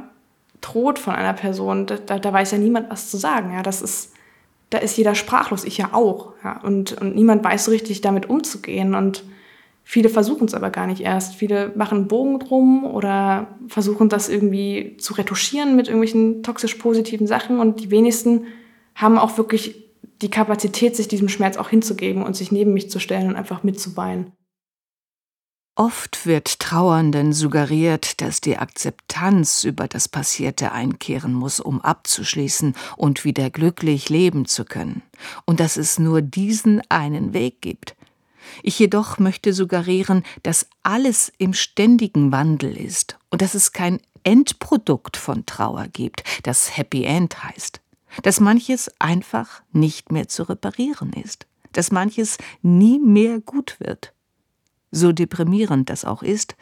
Tod 0.61 0.99
von 0.99 1.15
einer 1.15 1.33
Person, 1.33 1.87
da, 1.87 1.97
da 1.97 2.33
weiß 2.33 2.53
ja 2.53 2.59
niemand 2.59 2.91
was 2.91 3.11
zu 3.11 3.17
sagen. 3.17 3.53
Ja, 3.53 3.63
das 3.63 3.83
ist, 3.83 4.13
da 4.71 4.79
ist 4.79 4.97
jeder 4.97 5.15
sprachlos, 5.15 5.65
ich 5.65 5.77
ja 5.79 5.91
auch. 5.93 6.33
Ja, 6.43 6.61
und, 6.63 6.93
und 7.01 7.15
niemand 7.15 7.45
weiß 7.45 7.67
so 7.67 7.71
richtig, 7.71 8.01
damit 8.01 8.31
umzugehen. 8.31 8.95
Und 8.95 9.25
Viele 9.85 10.09
versuchen 10.09 10.47
es 10.47 10.55
aber 10.55 10.71
gar 10.71 10.87
nicht 10.87 11.01
erst. 11.01 11.35
Viele 11.35 11.73
machen 11.75 11.99
einen 11.99 12.09
Bogen 12.09 12.39
drum 12.39 12.85
oder 12.85 13.59
versuchen 13.69 14.09
das 14.09 14.29
irgendwie 14.29 14.97
zu 14.99 15.15
retuschieren 15.15 15.77
mit 15.77 15.89
irgendwelchen 15.89 16.43
toxisch 16.43 16.77
positiven 16.77 17.27
Sachen. 17.27 17.59
Und 17.59 17.81
die 17.81 17.91
wenigsten 17.91 18.47
haben 18.95 19.19
auch 19.19 19.37
wirklich 19.39 19.83
die 20.23 20.31
Kapazität, 20.31 20.95
sich 20.95 21.09
diesem 21.09 21.29
Schmerz 21.29 21.57
auch 21.57 21.69
hinzugeben 21.69 22.23
und 22.23 22.37
sich 22.37 22.53
neben 22.53 22.73
mich 22.73 22.91
zu 22.91 23.01
stellen 23.01 23.29
und 23.29 23.37
einfach 23.37 23.65
mitzuweinen. 23.65 24.33
Oft 25.75 26.27
wird 26.27 26.61
Trauernden 26.61 27.33
suggeriert, 27.33 28.21
dass 28.21 28.43
die 28.43 28.59
Akzeptanz 28.59 29.65
über 29.65 29.89
das 29.89 30.07
Passierte 30.07 30.71
einkehren 30.71 31.33
muss, 31.33 31.61
um 31.61 31.81
abzuschließen 31.81 32.75
und 32.99 33.25
wieder 33.25 33.49
glücklich 33.49 34.11
leben 34.11 34.45
zu 34.45 34.67
können, 34.67 35.03
und 35.47 35.61
dass 35.61 35.79
es 35.79 35.99
nur 35.99 36.21
diesen 36.21 36.83
einen 36.91 37.33
Weg 37.33 37.63
gibt. 37.63 37.97
Ich 38.63 38.79
jedoch 38.79 39.19
möchte 39.19 39.53
suggerieren, 39.53 40.25
dass 40.43 40.69
alles 40.83 41.33
im 41.39 41.55
ständigen 41.55 42.33
Wandel 42.33 42.77
ist 42.77 43.19
und 43.31 43.43
dass 43.43 43.55
es 43.55 43.73
kein 43.73 44.01
Endprodukt 44.25 45.17
von 45.17 45.47
Trauer 45.47 45.89
gibt, 45.89 46.23
das 46.45 46.77
Happy 46.77 47.05
End 47.05 47.43
heißt, 47.43 47.81
dass 48.23 48.41
manches 48.41 48.91
einfach 48.99 49.63
nicht 49.73 50.13
mehr 50.13 50.29
zu 50.29 50.45
reparieren 50.49 51.13
ist, 51.13 51.47
dass 51.73 51.91
manches 51.91 52.39
nie 52.63 52.99
mehr 52.99 53.41
gut 53.41 53.77
wird. 53.81 54.13
So 54.91 55.13
deprimierend 55.13 55.89
das 55.89 56.05
auch 56.05 56.23
ist, 56.23 56.57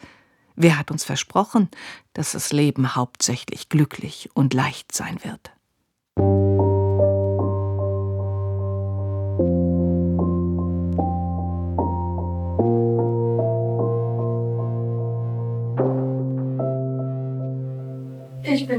wer 0.55 0.79
hat 0.79 0.89
uns 0.89 1.03
versprochen, 1.03 1.69
dass 2.13 2.31
das 2.31 2.51
Leben 2.53 2.95
hauptsächlich 2.95 3.69
glücklich 3.69 4.29
und 4.33 4.53
leicht 4.53 4.93
sein 4.93 5.19
wird? 5.23 5.51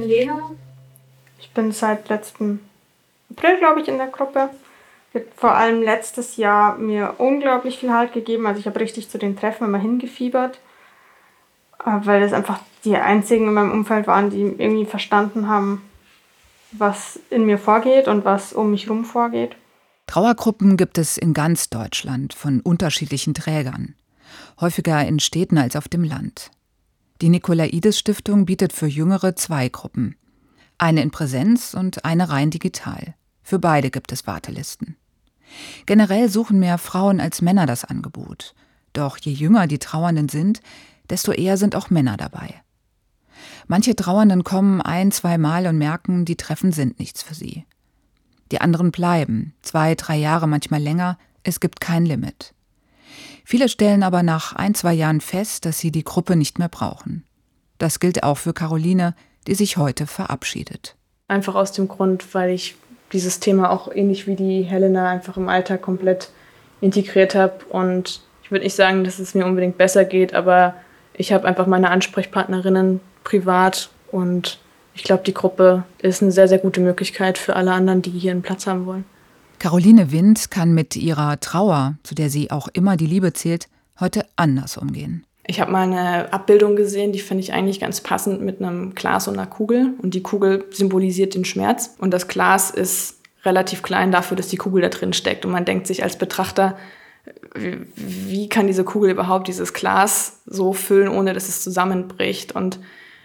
Bin 0.03 0.11
Lena. 0.11 0.51
Ich 1.41 1.51
bin 1.51 1.73
seit 1.73 2.09
letztem 2.09 2.61
April, 3.31 3.59
glaube 3.59 3.81
ich, 3.81 3.89
in 3.89 3.99
der 3.99 4.09
Gruppe. 4.09 4.51
Wird 5.13 5.29
vor 5.37 5.55
allem 5.55 5.83
letztes 5.83 6.37
Jahr 6.37 6.79
mir 6.79 7.15
unglaublich 7.19 7.79
viel 7.79 7.93
Halt 7.93 8.13
gegeben. 8.13 8.47
Also 8.47 8.61
ich 8.61 8.67
habe 8.67 8.81
richtig 8.81 9.11
zu 9.11 9.19
den 9.19 9.37
Treffen 9.37 9.65
immer 9.65 9.79
hingefiebert, 9.79 10.59
äh, 11.85 11.91
weil 12.03 12.23
es 12.23 12.33
einfach 12.33 12.61
die 12.85 12.97
einzigen 12.97 13.49
in 13.49 13.55
meinem 13.55 13.73
Umfeld 13.73 14.07
waren, 14.07 14.31
die 14.31 14.41
irgendwie 14.41 14.87
verstanden 14.87 15.49
haben, 15.49 15.83
was 16.73 17.21
in 17.29 17.45
mir 17.45 17.59
vorgeht 17.59 18.09
und 18.09 18.25
was 18.25 18.53
um 18.53 18.71
mich 18.71 18.85
herum 18.85 19.05
vorgeht. 19.05 19.57
Trauergruppen 20.07 20.77
gibt 20.77 20.99
es 20.99 21.17
in 21.17 21.35
ganz 21.35 21.71
Deutschland 21.71 22.35
von 22.35 22.61
unterschiedlichen 22.61 23.35
Trägern, 23.35 23.95
häufiger 24.61 25.07
in 25.07 25.21
Städten 25.21 25.59
als 25.59 25.77
auf 25.77 25.89
dem 25.89 26.05
Land. 26.05 26.51
Die 27.23 27.29
Nikolaides 27.29 28.01
Stiftung 28.01 28.47
bietet 28.47 28.73
für 28.73 28.89
Jüngere 28.89 29.37
zwei 29.37 29.69
Gruppen. 29.69 30.17
Eine 30.77 31.03
in 31.03 31.13
Präsenz 31.13 31.73
und 31.73 32.05
eine 32.05 32.31
rein 32.31 32.51
digital. 32.51 33.15
Für 33.45 33.61
beide 33.61 33.93
gibt 33.93 34.11
es 34.11 34.27
Wartelisten. 34.27 34.97
Generell 35.87 36.29
suchen 36.29 36.59
mehr 36.59 36.79
Frauen 36.79 37.21
als 37.21 37.41
Männer 37.41 37.65
das 37.65 37.85
Angebot. 37.85 38.57
Doch 38.93 39.19
je 39.19 39.31
jünger 39.31 39.69
die 39.69 39.79
Trauernden 39.79 40.29
sind, 40.29 40.63
desto 41.11 41.31
eher 41.31 41.57
sind 41.59 41.77
auch 41.77 41.91
Männer 41.91 42.17
dabei. 42.17 42.61
Manche 43.69 43.95
Trauernden 43.95 44.43
kommen 44.43 44.81
ein, 44.81 45.13
zweimal 45.13 45.69
und 45.69 45.79
merken, 45.79 46.25
die 46.25 46.37
Treffen 46.37 46.73
sind 46.73 46.99
nichts 46.99 47.23
für 47.23 47.35
sie. 47.35 47.65
Die 48.51 48.61
anderen 48.61 48.91
bleiben, 48.91 49.55
zwei, 49.63 49.95
drei 49.95 50.17
Jahre, 50.17 50.49
manchmal 50.49 50.83
länger, 50.83 51.19
es 51.45 51.61
gibt 51.61 51.81
kein 51.81 52.05
Limit. 52.05 52.53
Viele 53.45 53.69
stellen 53.69 54.03
aber 54.03 54.23
nach 54.23 54.55
ein, 54.55 54.75
zwei 54.75 54.93
Jahren 54.93 55.21
fest, 55.21 55.65
dass 55.67 55.79
sie 55.79 55.91
die 55.91 56.05
Gruppe 56.05 56.37
nicht 56.37 56.59
mehr 56.59 56.69
brauchen. 56.69 57.25
Das 57.79 58.01
gilt 58.01 58.23
auch 58.23 58.39
für 58.39 58.53
Caroline, 58.53 59.15
die 59.47 59.55
sich 59.55 59.77
heute 59.77 60.07
verabschiedet. 60.07 60.97
Einfach 61.29 61.55
aus 61.55 61.73
dem 61.73 61.89
Grund, 61.89 62.35
weil 62.35 62.51
ich 62.51 62.77
dieses 63.13 63.41
Thema 63.41 63.71
auch 63.71 63.93
ähnlich 63.93 64.27
wie 64.27 64.37
die 64.37 64.63
Helena 64.63 65.09
einfach 65.09 65.37
im 65.37 65.49
Alltag 65.49 65.83
komplett 65.83 66.31
integriert 66.81 67.35
habe. 67.35 67.65
Und 67.69 68.23
ich 68.43 68.51
würde 68.51 68.65
nicht 68.65 68.77
sagen, 68.77 69.05
dass 69.05 69.19
es 69.19 69.35
mir 69.35 69.47
unbedingt 69.47 69.79
besser 69.79 70.05
geht, 70.05 70.35
aber 70.35 70.75
ich 71.15 71.33
habe 71.33 71.47
einfach 71.47 71.67
meine 71.67 71.91
Ansprechpartnerinnen 71.91 73.01
privat 73.25 73.91
und 74.11 74.59
ich 74.95 75.05
glaube, 75.05 75.23
die 75.25 75.35
Gruppe 75.35 75.85
ist 75.99 76.23
eine 76.23 76.33
sehr, 76.33 76.49
sehr 76.49 76.59
gute 76.59 76.81
Möglichkeit 76.81 77.39
für 77.39 77.57
alle 77.57 77.73
anderen, 77.73 78.03
die 78.03 78.11
hier 78.11 78.33
einen 78.33 78.43
Platz 78.43 78.67
haben 78.67 78.87
wollen. 78.87 79.05
Caroline 79.63 80.11
Wind 80.11 80.51
kann 80.51 80.75
mit 80.75 80.97
ihrer 80.97 81.39
Trauer, 81.39 81.97
zu 82.03 82.17
der 82.17 82.31
sie 82.31 82.51
auch 82.51 82.67
immer 82.73 82.97
die 82.97 83.07
Liebe 83.07 83.33
zählt, 83.33 83.69
heute 84.01 84.27
anders 84.35 84.77
umgehen. 84.77 85.25
Ich 85.47 85.61
habe 85.61 85.71
mal 85.71 85.85
eine 85.85 86.33
Abbildung 86.33 86.75
gesehen, 86.75 87.13
die 87.13 87.21
finde 87.21 87.45
ich 87.45 87.53
eigentlich 87.53 87.79
ganz 87.79 88.01
passend 88.01 88.43
mit 88.43 88.61
einem 88.61 88.97
Glas 88.97 89.29
und 89.29 89.39
einer 89.39 89.47
Kugel. 89.47 89.95
Und 90.03 90.15
die 90.15 90.23
Kugel 90.25 90.65
symbolisiert 90.73 91.37
den 91.37 91.45
Schmerz. 91.45 91.95
Und 91.99 92.11
das 92.11 92.27
Glas 92.27 92.73
ist 92.73 93.21
relativ 93.45 93.85
klein 93.85 94.11
dafür, 94.11 94.37
dass 94.37 94.49
die 94.49 94.57
Kugel 94.57 94.83
da 94.83 94.89
drin 94.89 95.13
steckt. 95.13 95.45
Und 95.45 95.53
man 95.53 95.65
denkt 95.65 95.87
sich 95.87 96.03
als 96.03 96.19
Betrachter, 96.19 96.77
wie 97.55 98.49
kann 98.49 98.67
diese 98.67 98.83
Kugel 98.83 99.13
überhaupt 99.13 99.47
dieses 99.47 99.73
Glas 99.73 100.41
so 100.45 100.73
füllen, 100.73 101.09
ohne 101.09 101.35
dass 101.35 101.49
es 101.49 101.63
zusammenbricht? 101.63 102.51
Und 102.51 102.81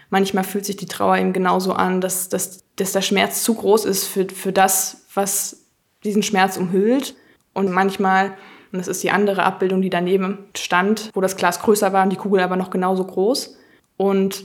manchmal 0.08 0.44
fühlt 0.44 0.66
sich 0.66 0.76
die 0.76 0.86
Trauer 0.86 1.16
eben 1.16 1.32
genauso 1.32 1.72
an, 1.72 2.00
dass, 2.00 2.28
dass, 2.28 2.62
dass 2.76 2.92
der 2.92 3.02
Schmerz 3.02 3.42
zu 3.42 3.54
groß 3.54 3.86
ist 3.86 4.04
für, 4.04 4.28
für 4.28 4.52
das, 4.52 4.98
was 5.14 5.64
diesen 6.08 6.22
Schmerz 6.22 6.56
umhüllt. 6.56 7.14
Und 7.52 7.70
manchmal 7.70 8.34
und 8.72 8.78
das 8.78 8.88
ist 8.88 9.02
die 9.02 9.10
andere 9.10 9.44
Abbildung, 9.44 9.80
die 9.80 9.90
daneben 9.90 10.38
stand, 10.56 11.10
wo 11.14 11.20
das 11.20 11.36
Glas 11.36 11.60
größer 11.60 11.92
war 11.92 12.04
und 12.04 12.10
die 12.10 12.16
Kugel 12.16 12.40
aber 12.40 12.56
noch 12.56 12.70
genauso 12.70 13.04
groß. 13.04 13.56
Und 13.96 14.44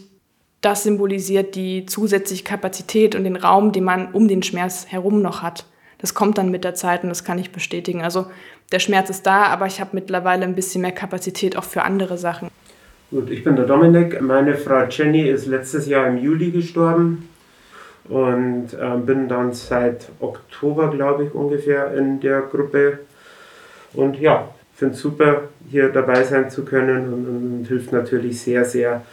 das 0.61 0.83
symbolisiert 0.83 1.55
die 1.55 1.85
zusätzliche 1.85 2.43
Kapazität 2.43 3.15
und 3.15 3.25
den 3.25 3.35
Raum, 3.35 3.73
den 3.73 3.83
man 3.83 4.11
um 4.13 4.29
den 4.29 4.41
Schmerz 4.41 4.85
herum 4.87 5.21
noch 5.21 5.41
hat. 5.41 5.65
Das 5.97 6.13
kommt 6.13 6.37
dann 6.37 6.51
mit 6.51 6.63
der 6.63 6.73
Zeit 6.73 7.03
und 7.03 7.09
das 7.09 7.25
kann 7.25 7.37
ich 7.37 7.51
bestätigen. 7.51 8.01
Also 8.01 8.27
der 8.71 8.79
Schmerz 8.79 9.09
ist 9.09 9.25
da, 9.25 9.43
aber 9.43 9.67
ich 9.67 9.81
habe 9.81 9.91
mittlerweile 9.93 10.45
ein 10.45 10.55
bisschen 10.55 10.81
mehr 10.81 10.91
Kapazität 10.91 11.57
auch 11.57 11.63
für 11.65 11.83
andere 11.83 12.17
Sachen. 12.17 12.49
Gut, 13.11 13.29
ich 13.29 13.43
bin 13.43 13.55
der 13.57 13.65
Dominik. 13.65 14.21
Meine 14.21 14.55
Frau 14.55 14.85
Jenny 14.85 15.29
ist 15.29 15.47
letztes 15.47 15.87
Jahr 15.87 16.07
im 16.07 16.17
Juli 16.17 16.51
gestorben 16.51 17.29
und 18.09 18.73
äh, 18.73 18.97
bin 18.97 19.27
dann 19.27 19.53
seit 19.53 20.09
Oktober, 20.19 20.89
glaube 20.91 21.25
ich, 21.25 21.33
ungefähr 21.33 21.93
in 21.93 22.19
der 22.19 22.41
Gruppe 22.41 22.99
und 23.93 24.19
ja, 24.19 24.49
finde 24.75 24.95
es 24.95 25.01
super, 25.01 25.43
hier 25.69 25.89
dabei 25.89 26.23
sein 26.23 26.49
zu 26.49 26.65
können 26.65 27.13
und, 27.13 27.27
und, 27.27 27.59
und 27.59 27.67
hilft 27.67 27.91
natürlich 27.91 28.41
sehr, 28.41 28.65
sehr, 28.65 29.03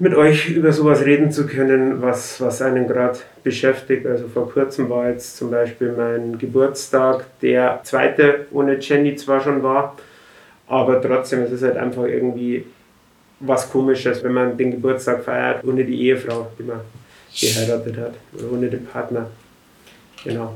mit 0.00 0.14
euch 0.14 0.50
über 0.50 0.72
sowas 0.72 1.04
reden 1.04 1.32
zu 1.32 1.46
können, 1.46 2.00
was, 2.00 2.40
was 2.40 2.62
einen 2.62 2.86
gerade 2.86 3.18
beschäftigt. 3.42 4.06
Also 4.06 4.28
vor 4.28 4.50
kurzem 4.50 4.88
war 4.88 5.08
jetzt 5.08 5.36
zum 5.36 5.50
Beispiel 5.50 5.92
mein 5.96 6.38
Geburtstag, 6.38 7.24
der 7.42 7.80
zweite 7.82 8.46
ohne 8.52 8.78
Jenny 8.78 9.16
zwar 9.16 9.40
schon 9.40 9.62
war, 9.62 9.96
aber 10.68 11.02
trotzdem 11.02 11.42
es 11.42 11.50
ist 11.50 11.62
halt 11.62 11.76
einfach 11.76 12.04
irgendwie 12.04 12.64
was 13.40 13.70
Komisches, 13.70 14.22
wenn 14.22 14.32
man 14.32 14.56
den 14.56 14.70
Geburtstag 14.70 15.24
feiert 15.24 15.64
ohne 15.64 15.84
die 15.84 16.00
Ehefrau, 16.06 16.48
die 16.58 16.64
man 16.64 16.80
geheiratet 17.34 17.96
hat, 17.96 18.14
oder 18.32 18.52
ohne 18.52 18.68
den 18.68 18.84
Partner. 18.86 19.28
Genau. 20.24 20.54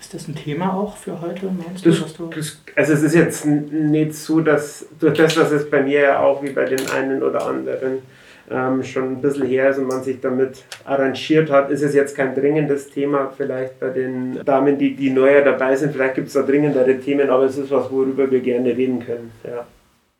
Ist 0.00 0.12
das 0.12 0.28
ein 0.28 0.34
Thema 0.34 0.74
auch 0.74 0.96
für 0.96 1.20
heute, 1.20 1.46
meinst 1.46 1.86
das, 1.86 2.14
du? 2.14 2.26
Das, 2.26 2.58
also 2.76 2.92
es 2.92 3.02
ist 3.02 3.14
jetzt 3.14 3.46
nicht 3.46 4.14
so, 4.14 4.40
dass 4.40 4.86
durch 5.00 5.16
das, 5.16 5.36
was 5.36 5.50
es 5.50 5.70
bei 5.70 5.82
mir 5.82 6.00
ja 6.00 6.20
auch 6.20 6.42
wie 6.42 6.50
bei 6.50 6.66
den 6.66 6.86
einen 6.90 7.22
oder 7.22 7.46
anderen 7.46 8.02
ähm, 8.50 8.82
schon 8.82 9.12
ein 9.12 9.22
bisschen 9.22 9.46
her 9.46 9.70
ist 9.70 9.78
und 9.78 9.86
man 9.86 10.02
sich 10.02 10.20
damit 10.20 10.64
arrangiert 10.84 11.50
hat, 11.50 11.70
ist 11.70 11.82
es 11.82 11.94
jetzt 11.94 12.14
kein 12.14 12.34
dringendes 12.34 12.90
Thema. 12.90 13.32
Vielleicht 13.34 13.80
bei 13.80 13.88
den 13.88 14.44
Damen, 14.44 14.78
die, 14.78 14.94
die 14.94 15.10
neuer 15.10 15.42
dabei 15.42 15.74
sind, 15.76 15.92
vielleicht 15.92 16.16
gibt 16.16 16.28
es 16.28 16.34
da 16.34 16.42
dringendere 16.42 16.98
Themen, 17.00 17.30
aber 17.30 17.44
es 17.44 17.56
ist 17.56 17.70
was, 17.70 17.90
worüber 17.90 18.30
wir 18.30 18.40
gerne 18.40 18.76
reden 18.76 19.04
können. 19.04 19.30
Ja. 19.42 19.66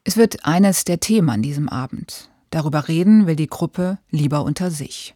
Es 0.04 0.16
wird 0.16 0.38
eines 0.44 0.84
der 0.84 1.00
Themen 1.00 1.30
an 1.30 1.42
diesem 1.42 1.68
Abend. 1.68 2.30
Darüber 2.50 2.88
reden 2.88 3.26
will 3.26 3.37
die 3.37 3.49
Gruppe 3.49 3.99
lieber 4.11 4.44
unter 4.44 4.70
sich. 4.70 5.14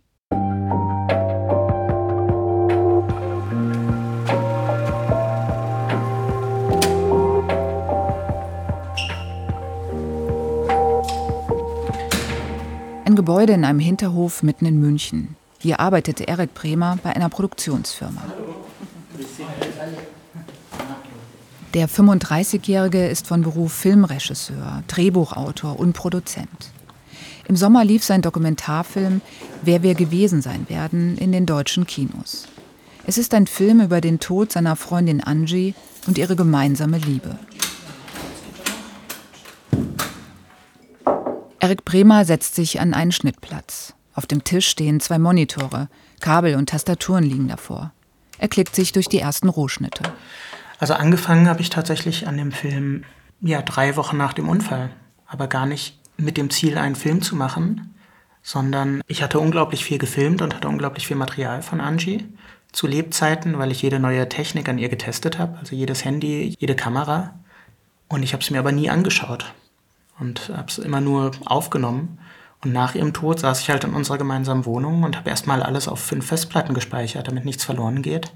Gebäude 13.19 13.53
in 13.53 13.65
einem 13.65 13.81
Hinterhof 13.81 14.45
mitten 14.45 14.65
in 14.65 14.79
München. 14.79 15.35
Hier 15.59 15.81
arbeitet 15.81 16.21
Erik 16.21 16.55
Bremer 16.55 16.99
bei 17.03 17.17
einer 17.17 17.29
Produktionsfirma. 17.29 18.23
Der 21.75 21.89
35-Jährige 21.89 23.09
ist 23.09 23.27
von 23.27 23.43
Beruf 23.43 23.73
Filmregisseur, 23.73 24.85
Drehbuchautor 24.87 25.81
und 25.81 25.95
Produzent. 25.95 26.71
Im 27.49 27.57
Sommer 27.57 27.83
lief 27.83 28.05
sein 28.05 28.21
Dokumentarfilm 28.21 29.23
Wer 29.63 29.83
wir 29.83 29.95
gewesen 29.95 30.43
sein 30.43 30.69
werden 30.69 31.17
in 31.17 31.33
den 31.33 31.47
deutschen 31.47 31.87
Kinos. 31.87 32.47
Es 33.07 33.17
ist 33.17 33.33
ein 33.33 33.47
Film 33.47 33.81
über 33.81 34.03
den 34.03 34.21
Tod 34.21 34.53
seiner 34.53 34.77
Freundin 34.77 35.23
Angie 35.23 35.75
und 36.07 36.19
ihre 36.19 36.37
gemeinsame 36.37 36.99
Liebe. 36.99 37.39
Erik 41.59 41.87
Bremer 41.87 42.27
setzt 42.27 42.55
sich 42.55 42.81
an 42.81 42.93
einen 42.93 43.13
Schnittplatz. 43.13 43.95
Auf 44.15 44.27
dem 44.27 44.45
Tisch 44.45 44.69
stehen 44.69 45.01
zwei 45.01 45.19
Monitore, 45.19 45.89
Kabel 46.21 46.55
und 46.55 46.69
Tastaturen 46.69 47.25
liegen 47.25 47.49
davor. 47.49 47.93
Er 48.37 48.49
klickt 48.49 48.77
sich 48.77 48.93
durch 48.93 49.09
die 49.09 49.21
ersten 49.21 49.49
Rohschnitte. 49.49 50.03
Also 50.79 50.95
angefangen 50.95 51.49
habe 51.49 51.63
ich 51.63 51.71
tatsächlich 51.71 52.29
an 52.29 52.37
dem 52.37 52.53
Film 52.53 53.05
ja 53.41 53.63
drei 53.63 53.97
Wochen 53.97 54.19
nach 54.19 54.35
dem 54.35 54.49
Unfall, 54.49 54.91
aber 55.27 55.47
gar 55.47 55.67
nicht 55.67 55.98
mit 56.19 56.37
dem 56.37 56.51
Ziel, 56.51 56.77
einen 56.77 56.97
Film 56.97 57.23
zu 57.23 57.37
machen, 57.37 57.95
sondern 58.43 59.03
ich 59.07 59.23
hatte 59.23 59.41
unglaublich 59.41 59.85
viel 59.85 59.99
gefilmt 59.99 60.43
und 60.43 60.55
hatte 60.55 60.69
unglaublich 60.69 61.07
viel 61.07 61.17
Material 61.17 61.63
von 61.63 61.81
Angie 61.81 62.27
zu 62.73 62.87
Lebzeiten, 62.87 63.59
weil 63.59 63.71
ich 63.71 63.83
jede 63.83 63.99
neue 63.99 64.29
Technik 64.29 64.69
an 64.69 64.79
ihr 64.79 64.89
getestet 64.89 65.39
habe, 65.39 65.59
also 65.59 65.75
jedes 65.75 66.05
Handy, 66.05 66.55
jede 66.59 66.77
Kamera. 66.77 67.39
Und 68.09 68.23
ich 68.23 68.33
habe 68.33 68.43
es 68.43 68.51
mir 68.51 68.59
aber 68.59 68.73
nie 68.73 68.91
angeschaut 68.91 69.53
und 70.19 70.51
habe 70.51 70.69
es 70.69 70.79
immer 70.79 71.01
nur 71.01 71.31
aufgenommen. 71.47 72.19
Und 72.63 72.73
nach 72.73 72.95
ihrem 72.95 73.13
Tod 73.13 73.39
saß 73.39 73.61
ich 73.61 73.71
halt 73.71 73.85
in 73.85 73.95
unserer 73.95 74.19
gemeinsamen 74.19 74.67
Wohnung 74.67 75.05
und 75.05 75.17
habe 75.17 75.31
erstmal 75.31 75.63
alles 75.63 75.87
auf 75.87 76.01
fünf 76.01 76.27
Festplatten 76.27 76.75
gespeichert, 76.75 77.29
damit 77.29 77.45
nichts 77.45 77.65
verloren 77.65 78.03
geht. 78.03 78.33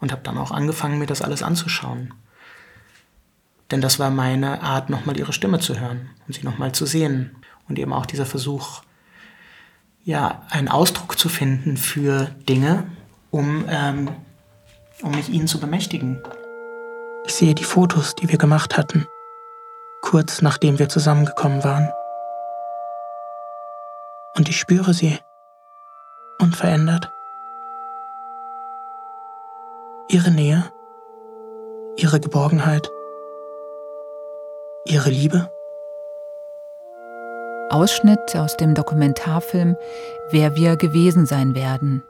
Und 0.00 0.10
habe 0.10 0.22
dann 0.24 0.36
auch 0.36 0.50
angefangen, 0.50 0.98
mir 0.98 1.06
das 1.06 1.22
alles 1.22 1.44
anzuschauen. 1.44 2.12
Denn 3.72 3.80
das 3.80 3.98
war 3.98 4.10
meine 4.10 4.62
Art, 4.62 4.90
nochmal 4.90 5.18
ihre 5.18 5.32
Stimme 5.32 5.58
zu 5.58 5.80
hören 5.80 6.10
und 6.28 6.34
sie 6.34 6.44
nochmal 6.44 6.70
zu 6.72 6.86
sehen. 6.86 7.36
Und 7.68 7.78
eben 7.78 7.92
auch 7.92 8.06
dieser 8.06 8.26
Versuch, 8.26 8.82
ja, 10.04 10.42
einen 10.50 10.68
Ausdruck 10.68 11.18
zu 11.18 11.28
finden 11.28 11.76
für 11.76 12.26
Dinge, 12.48 12.86
um, 13.30 13.64
ähm, 13.68 14.10
um 15.02 15.10
mich 15.10 15.28
ihnen 15.28 15.48
zu 15.48 15.58
bemächtigen. 15.58 16.22
Ich 17.26 17.34
sehe 17.34 17.54
die 17.54 17.64
Fotos, 17.64 18.14
die 18.14 18.28
wir 18.28 18.38
gemacht 18.38 18.76
hatten 18.76 19.06
kurz 20.02 20.42
nachdem 20.42 20.78
wir 20.78 20.90
zusammengekommen 20.90 21.64
waren. 21.64 21.90
Und 24.36 24.48
ich 24.48 24.58
spüre 24.58 24.92
sie, 24.92 25.18
unverändert. 26.38 27.10
Ihre 30.08 30.30
Nähe, 30.30 30.70
ihre 31.96 32.20
Geborgenheit, 32.20 32.90
ihre 34.84 35.10
Liebe. 35.10 35.50
Ausschnitt 37.70 38.36
aus 38.36 38.56
dem 38.56 38.74
Dokumentarfilm 38.74 39.76
Wer 40.30 40.56
wir 40.56 40.76
gewesen 40.76 41.26
sein 41.26 41.54
werden. 41.54 42.02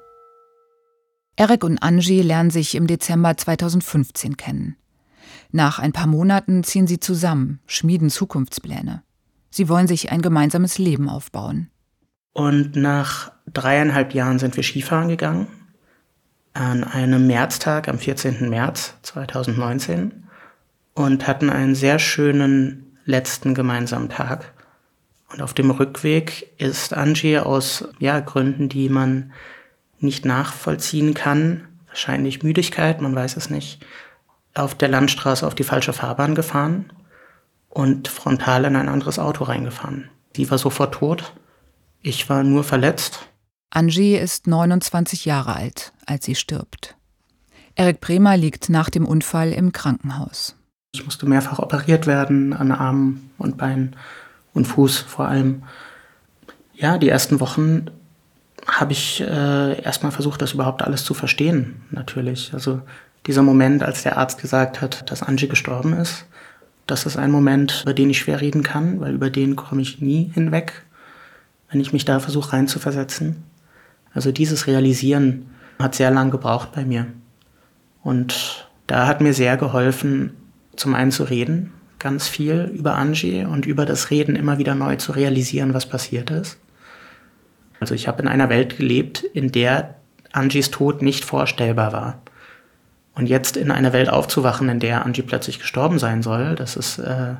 Eric 1.36 1.64
und 1.64 1.78
Angie 1.78 2.22
lernen 2.22 2.50
sich 2.50 2.74
im 2.74 2.86
Dezember 2.86 3.36
2015 3.36 4.36
kennen. 4.36 4.76
Nach 5.50 5.78
ein 5.78 5.92
paar 5.92 6.06
Monaten 6.06 6.64
ziehen 6.64 6.86
sie 6.86 7.00
zusammen, 7.00 7.60
schmieden 7.66 8.10
Zukunftspläne. 8.10 9.02
Sie 9.50 9.68
wollen 9.68 9.86
sich 9.86 10.10
ein 10.10 10.22
gemeinsames 10.22 10.78
Leben 10.78 11.08
aufbauen. 11.08 11.70
Und 12.32 12.76
nach 12.76 13.32
dreieinhalb 13.52 14.14
Jahren 14.14 14.38
sind 14.38 14.56
wir 14.56 14.62
Skifahren 14.62 15.08
gegangen. 15.08 15.46
An 16.54 16.84
einem 16.84 17.26
Märztag, 17.26 17.88
am 17.88 17.98
14. 17.98 18.48
März 18.48 18.94
2019. 19.02 20.21
Und 20.94 21.26
hatten 21.26 21.50
einen 21.50 21.74
sehr 21.74 21.98
schönen 21.98 22.98
letzten 23.04 23.54
gemeinsamen 23.54 24.08
Tag. 24.08 24.52
Und 25.30 25.40
auf 25.40 25.54
dem 25.54 25.70
Rückweg 25.70 26.52
ist 26.58 26.92
Angie 26.92 27.38
aus 27.38 27.88
ja, 27.98 28.20
Gründen, 28.20 28.68
die 28.68 28.88
man 28.88 29.32
nicht 29.98 30.24
nachvollziehen 30.24 31.14
kann, 31.14 31.66
wahrscheinlich 31.86 32.42
Müdigkeit, 32.42 33.00
man 33.00 33.14
weiß 33.14 33.36
es 33.36 33.48
nicht, 33.48 33.84
auf 34.54 34.74
der 34.74 34.88
Landstraße 34.88 35.46
auf 35.46 35.54
die 35.54 35.64
falsche 35.64 35.92
Fahrbahn 35.92 36.34
gefahren 36.34 36.92
und 37.70 38.08
frontal 38.08 38.64
in 38.64 38.76
ein 38.76 38.88
anderes 38.88 39.18
Auto 39.18 39.44
reingefahren. 39.44 40.10
Sie 40.36 40.50
war 40.50 40.58
sofort 40.58 40.94
tot. 40.94 41.32
Ich 42.02 42.28
war 42.28 42.42
nur 42.42 42.64
verletzt. 42.64 43.28
Angie 43.70 44.16
ist 44.16 44.46
29 44.46 45.24
Jahre 45.24 45.54
alt, 45.54 45.92
als 46.04 46.26
sie 46.26 46.34
stirbt. 46.34 46.96
Erik 47.74 48.00
Bremer 48.00 48.36
liegt 48.36 48.68
nach 48.68 48.90
dem 48.90 49.06
Unfall 49.06 49.52
im 49.52 49.72
Krankenhaus. 49.72 50.56
Ich 50.94 51.06
musste 51.06 51.24
mehrfach 51.24 51.58
operiert 51.58 52.06
werden, 52.06 52.52
an 52.52 52.70
Armen 52.70 53.30
und 53.38 53.56
Beinen 53.56 53.96
und 54.52 54.66
Fuß 54.66 54.98
vor 54.98 55.26
allem. 55.26 55.62
Ja, 56.74 56.98
die 56.98 57.08
ersten 57.08 57.40
Wochen 57.40 57.86
habe 58.66 58.92
ich 58.92 59.22
äh, 59.22 59.82
erstmal 59.82 60.12
versucht, 60.12 60.42
das 60.42 60.52
überhaupt 60.52 60.82
alles 60.82 61.02
zu 61.04 61.14
verstehen, 61.14 61.80
natürlich. 61.90 62.52
Also 62.52 62.82
dieser 63.26 63.40
Moment, 63.40 63.82
als 63.82 64.02
der 64.02 64.18
Arzt 64.18 64.38
gesagt 64.42 64.82
hat, 64.82 65.10
dass 65.10 65.22
Angie 65.22 65.48
gestorben 65.48 65.94
ist, 65.94 66.26
das 66.86 67.06
ist 67.06 67.16
ein 67.16 67.30
Moment, 67.30 67.80
über 67.84 67.94
den 67.94 68.10
ich 68.10 68.18
schwer 68.18 68.42
reden 68.42 68.62
kann, 68.62 69.00
weil 69.00 69.14
über 69.14 69.30
den 69.30 69.56
komme 69.56 69.80
ich 69.80 70.02
nie 70.02 70.30
hinweg, 70.34 70.84
wenn 71.70 71.80
ich 71.80 71.94
mich 71.94 72.04
da 72.04 72.20
versuche 72.20 72.52
reinzuversetzen. 72.52 73.42
Also 74.12 74.30
dieses 74.30 74.66
Realisieren 74.66 75.46
hat 75.78 75.94
sehr 75.94 76.10
lang 76.10 76.30
gebraucht 76.30 76.72
bei 76.74 76.84
mir. 76.84 77.06
Und 78.02 78.68
da 78.86 79.06
hat 79.06 79.22
mir 79.22 79.32
sehr 79.32 79.56
geholfen, 79.56 80.34
zum 80.76 80.94
einen 80.94 81.12
zu 81.12 81.24
reden, 81.24 81.72
ganz 81.98 82.28
viel 82.28 82.70
über 82.74 82.96
Angie 82.96 83.44
und 83.44 83.66
über 83.66 83.86
das 83.86 84.10
Reden 84.10 84.36
immer 84.36 84.58
wieder 84.58 84.74
neu 84.74 84.96
zu 84.96 85.12
realisieren, 85.12 85.74
was 85.74 85.86
passiert 85.86 86.30
ist. 86.30 86.58
Also 87.80 87.94
ich 87.94 88.08
habe 88.08 88.22
in 88.22 88.28
einer 88.28 88.48
Welt 88.48 88.76
gelebt, 88.76 89.22
in 89.22 89.52
der 89.52 89.96
Angies 90.32 90.70
Tod 90.70 91.02
nicht 91.02 91.24
vorstellbar 91.24 91.92
war. 91.92 92.22
Und 93.14 93.28
jetzt 93.28 93.56
in 93.56 93.70
einer 93.70 93.92
Welt 93.92 94.08
aufzuwachen, 94.08 94.68
in 94.68 94.80
der 94.80 95.04
Angie 95.04 95.22
plötzlich 95.22 95.58
gestorben 95.58 95.98
sein 95.98 96.22
soll, 96.22 96.54
das 96.54 96.76
ist, 96.76 96.98
äh, 96.98 97.34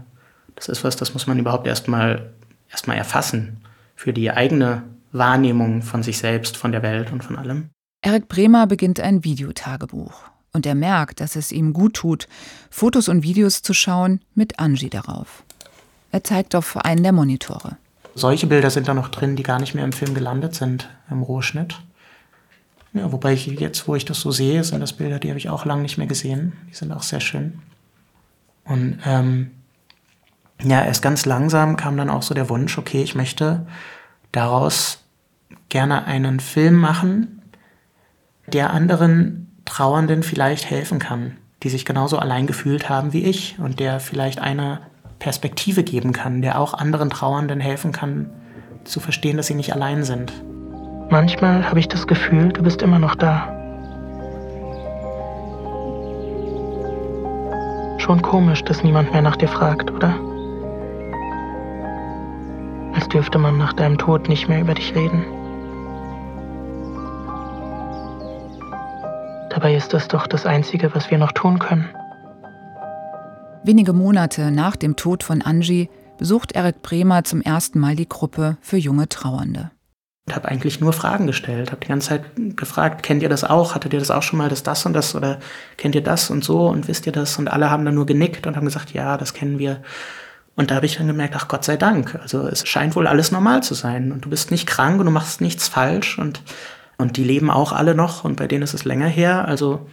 das 0.55 0.69
ist 0.69 0.85
was, 0.85 0.97
das 0.97 1.15
muss 1.15 1.27
man 1.27 1.39
überhaupt 1.39 1.67
erstmal 1.67 2.33
erstmal 2.71 2.97
erfassen 2.97 3.59
für 3.95 4.13
die 4.13 4.31
eigene 4.31 4.83
Wahrnehmung 5.13 5.83
von 5.83 6.03
sich 6.03 6.19
selbst, 6.19 6.57
von 6.57 6.73
der 6.73 6.83
Welt 6.83 7.13
und 7.13 7.23
von 7.23 7.37
allem. 7.37 7.71
Eric 8.03 8.29
Bremer 8.29 8.67
beginnt 8.67 8.99
ein 8.99 9.25
Videotagebuch 9.25 10.32
und 10.53 10.67
er 10.67 10.75
merkt, 10.75 11.21
dass 11.21 11.37
es 11.37 11.51
ihm 11.51 11.73
gut 11.73 11.95
tut, 11.95 12.29
Fotos 12.71 13.09
und 13.09 13.23
Videos 13.23 13.63
zu 13.63 13.73
schauen 13.73 14.21
mit 14.35 14.59
Angie 14.59 14.91
darauf. 14.91 15.45
Er 16.11 16.23
zeigt 16.23 16.55
auf 16.55 16.77
einen 16.77 17.03
der 17.03 17.13
Monitore. 17.13 17.77
Solche 18.15 18.47
Bilder 18.47 18.69
sind 18.69 18.89
da 18.89 18.95
noch 18.95 19.09
drin, 19.09 19.37
die 19.37 19.43
gar 19.43 19.59
nicht 19.59 19.75
mehr 19.75 19.85
im 19.85 19.93
Film 19.93 20.15
gelandet 20.15 20.55
sind, 20.55 20.91
im 21.11 21.23
Rohschnitt. 21.23 21.81
Ja, 22.93 23.11
wobei 23.11 23.33
ich 23.33 23.47
jetzt, 23.47 23.89
wo 23.89 23.95
ich 23.95 24.05
das 24.05 24.21
so 24.21 24.31
sehe, 24.31 24.63
sind 24.65 24.81
das 24.81 24.93
Bilder, 24.93 25.19
die 25.19 25.31
habe 25.31 25.39
ich 25.39 25.49
auch 25.49 25.65
lange 25.65 25.81
nicht 25.81 25.97
mehr 25.97 26.07
gesehen. 26.07 26.53
Die 26.69 26.75
sind 26.75 26.93
auch 26.93 27.03
sehr 27.03 27.21
schön. 27.21 27.61
Und 28.65 28.99
ähm, 29.07 29.53
ja, 30.63 30.85
erst 30.85 31.01
ganz 31.01 31.25
langsam 31.25 31.79
kam 31.79 31.97
dann 31.97 32.11
auch 32.11 32.23
so 32.23 32.35
der 32.35 32.51
Wunsch, 32.51 32.77
okay, 32.77 33.03
ich 33.03 33.15
möchte 33.15 33.67
daraus 34.31 35.03
gerne 35.71 36.05
einen 36.05 36.39
Film 36.39 36.75
machen, 36.75 37.43
der 38.47 38.71
anderen 38.71 39.52
Trauernden 39.65 40.23
vielleicht 40.23 40.69
helfen 40.69 40.99
kann, 40.99 41.37
die 41.63 41.69
sich 41.69 41.85
genauso 41.85 42.19
allein 42.19 42.47
gefühlt 42.47 42.89
haben 42.89 43.13
wie 43.13 43.25
ich 43.25 43.59
und 43.59 43.81
der 43.81 44.01
vielleicht 44.01 44.41
eine 44.41 44.81
Perspektive 45.19 45.85
geben 45.85 46.13
kann, 46.13 46.43
der 46.43 46.59
auch 46.61 46.75
anderen 46.75 47.11
Trauernden 47.11 47.61
helfen 47.61 47.93
kann, 47.93 48.31
zu 48.85 48.99
verstehen, 48.99 49.37
dass 49.37 49.47
sie 49.47 49.55
nicht 49.55 49.73
allein 49.73 50.03
sind. 50.03 50.33
Manchmal 51.11 51.69
habe 51.69 51.79
ich 51.79 51.89
das 51.89 52.07
Gefühl, 52.07 52.49
du 52.49 52.63
bist 52.63 52.83
immer 52.83 52.99
noch 52.99 53.15
da. 53.15 53.49
Schon 57.99 58.21
komisch, 58.21 58.65
dass 58.65 58.83
niemand 58.83 59.13
mehr 59.13 59.23
nach 59.23 59.37
dir 59.37 59.47
fragt, 59.47 59.93
oder? 59.93 60.19
Als 62.95 63.09
dürfte 63.09 63.39
man 63.39 63.59
nach 63.59 63.73
deinem 63.73 63.97
Tod 63.97 64.29
nicht 64.29 64.49
mehr 64.49 64.61
über 64.61 64.75
dich 64.75 64.95
reden. 64.95 65.25
Dabei 69.63 69.77
ist 69.77 69.93
das 69.93 70.09
doch 70.09 70.27
das 70.27 70.45
Einzige, 70.45 70.93
was 70.93 71.13
wir 71.13 71.19
noch 71.19 71.31
tun 71.31 71.61
können. 71.61 71.89
Wenige 73.63 73.93
Monate 73.93 74.51
nach 74.51 74.75
dem 74.75 74.97
Tod 74.97 75.23
von 75.23 75.41
Angie 75.41 75.89
besucht 76.19 76.51
Eric 76.51 76.83
Bremer 76.83 77.23
zum 77.23 77.41
ersten 77.41 77.79
Mal 77.79 77.95
die 77.95 78.09
Gruppe 78.09 78.57
für 78.61 78.77
junge 78.77 79.09
Trauernde. 79.09 79.71
Ich 80.27 80.35
habe 80.35 80.49
eigentlich 80.49 80.81
nur 80.81 80.93
Fragen 80.93 81.29
gestellt, 81.29 81.71
habe 81.71 81.81
die 81.81 81.87
ganze 81.87 82.09
Zeit 82.09 82.25
gefragt, 82.57 83.05
kennt 83.05 83.23
ihr 83.23 83.29
das 83.29 83.45
auch? 83.45 83.77
Hattet 83.77 83.93
ihr 83.93 84.01
das 84.01 84.11
auch 84.11 84.25
schon 84.25 84.39
mal, 84.41 84.49
das 84.49 84.65
das 84.65 84.85
und 84.85 84.95
das? 84.95 85.15
Oder 85.15 85.39
kennt 85.77 85.95
ihr 85.95 86.03
das 86.03 86.29
und 86.29 86.43
so 86.43 86.67
und 86.67 86.89
wisst 86.89 87.07
ihr 87.07 87.13
das? 87.13 87.39
Und 87.39 87.47
alle 87.47 87.71
haben 87.71 87.85
dann 87.85 87.95
nur 87.95 88.07
genickt 88.07 88.49
und 88.49 88.57
haben 88.57 88.65
gesagt, 88.65 88.93
ja, 88.93 89.17
das 89.17 89.33
kennen 89.33 89.61
wir. 89.61 89.81
Und 90.57 90.73
da 90.73 90.75
habe 90.75 90.87
ich 90.87 90.97
dann 90.97 91.07
gemerkt, 91.07 91.37
ach 91.37 91.47
Gott 91.47 91.63
sei 91.63 91.77
Dank. 91.77 92.19
Also 92.21 92.49
es 92.49 92.67
scheint 92.67 92.97
wohl 92.97 93.07
alles 93.07 93.31
normal 93.31 93.63
zu 93.63 93.75
sein. 93.75 94.11
Und 94.11 94.25
du 94.25 94.29
bist 94.29 94.51
nicht 94.51 94.67
krank 94.67 94.99
und 94.99 95.07
du 95.07 95.13
machst 95.13 95.41
nichts 95.41 95.69
falsch. 95.69 96.19
Und, 96.19 96.43
und 97.03 97.17
die 97.17 97.25
leben 97.25 97.51
auch 97.51 97.73
alle 97.73 97.95
noch 97.95 98.25
und 98.25 98.37
bei 98.37 98.47
denen 98.47 98.63
ist 98.63 98.75
es 98.75 98.85
länger 98.85 99.09
her. 99.09 99.47
Also 99.47 99.87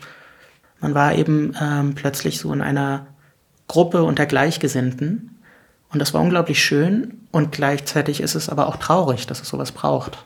man 0.79 0.93
war 0.93 1.13
eben 1.15 1.53
ähm, 1.59 1.95
plötzlich 1.95 2.39
so 2.39 2.53
in 2.53 2.61
einer 2.61 3.07
Gruppe 3.67 4.03
unter 4.03 4.25
Gleichgesinnten 4.25 5.41
und 5.91 5.99
das 5.99 6.13
war 6.13 6.21
unglaublich 6.21 6.63
schön 6.63 7.21
und 7.31 7.51
gleichzeitig 7.51 8.21
ist 8.21 8.35
es 8.35 8.47
aber 8.47 8.67
auch 8.67 8.77
traurig, 8.77 9.27
dass 9.27 9.41
es 9.41 9.49
sowas 9.49 9.71
braucht. 9.71 10.25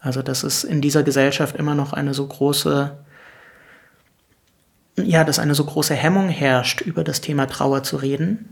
Also, 0.00 0.22
dass 0.22 0.42
es 0.42 0.64
in 0.64 0.80
dieser 0.80 1.02
Gesellschaft 1.02 1.56
immer 1.56 1.74
noch 1.74 1.92
eine 1.92 2.14
so 2.14 2.26
große, 2.26 2.96
ja, 4.96 5.24
dass 5.24 5.38
eine 5.38 5.54
so 5.54 5.64
große 5.64 5.94
Hemmung 5.94 6.28
herrscht, 6.28 6.80
über 6.80 7.02
das 7.02 7.20
Thema 7.20 7.46
Trauer 7.46 7.82
zu 7.82 7.96
reden. 7.96 8.50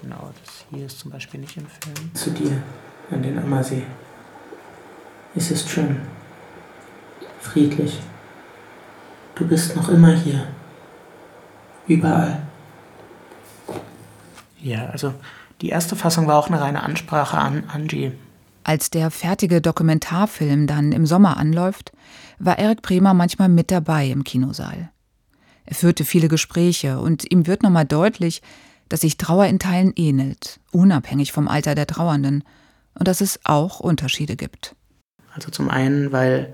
Genau, 0.00 0.32
das 0.42 0.64
hier 0.70 0.86
ist 0.86 0.98
zum 0.98 1.10
Beispiel 1.10 1.40
nicht 1.40 1.56
im 1.56 1.66
Film. 1.66 2.14
Zu 2.14 2.30
dir, 2.30 2.62
an 3.10 3.22
den 3.22 3.38
Ammersee. 3.38 3.82
Es 5.34 5.50
ist 5.50 5.68
schön. 5.68 6.00
Friedlich. 7.40 8.00
Du 9.34 9.46
bist 9.46 9.76
noch 9.76 9.88
immer 9.88 10.14
hier. 10.14 10.46
Überall. 11.86 12.42
Ja, 14.60 14.86
also 14.86 15.14
die 15.60 15.68
erste 15.68 15.96
Fassung 15.96 16.26
war 16.26 16.38
auch 16.38 16.48
eine 16.48 16.60
reine 16.60 16.82
Ansprache 16.82 17.38
an 17.38 17.64
Angie. 17.68 18.12
Als 18.64 18.90
der 18.90 19.10
fertige 19.10 19.60
Dokumentarfilm 19.60 20.66
dann 20.66 20.92
im 20.92 21.06
Sommer 21.06 21.36
anläuft, 21.36 21.92
war 22.38 22.58
Eric 22.58 22.82
Bremer 22.82 23.14
manchmal 23.14 23.48
mit 23.48 23.70
dabei 23.70 24.08
im 24.08 24.24
Kinosaal. 24.24 24.90
Er 25.64 25.74
führte 25.74 26.04
viele 26.04 26.28
Gespräche 26.28 26.98
und 26.98 27.30
ihm 27.30 27.46
wird 27.46 27.62
nochmal 27.62 27.84
deutlich, 27.84 28.42
dass 28.88 29.00
sich 29.00 29.16
Trauer 29.18 29.46
in 29.46 29.58
Teilen 29.58 29.92
ähnelt, 29.96 30.60
unabhängig 30.72 31.32
vom 31.32 31.48
Alter 31.48 31.74
der 31.74 31.86
Trauernden 31.86 32.44
und 32.94 33.06
dass 33.06 33.20
es 33.20 33.40
auch 33.44 33.80
Unterschiede 33.80 34.36
gibt. 34.36 34.74
Also 35.38 35.52
zum 35.52 35.70
einen, 35.70 36.10
weil 36.10 36.52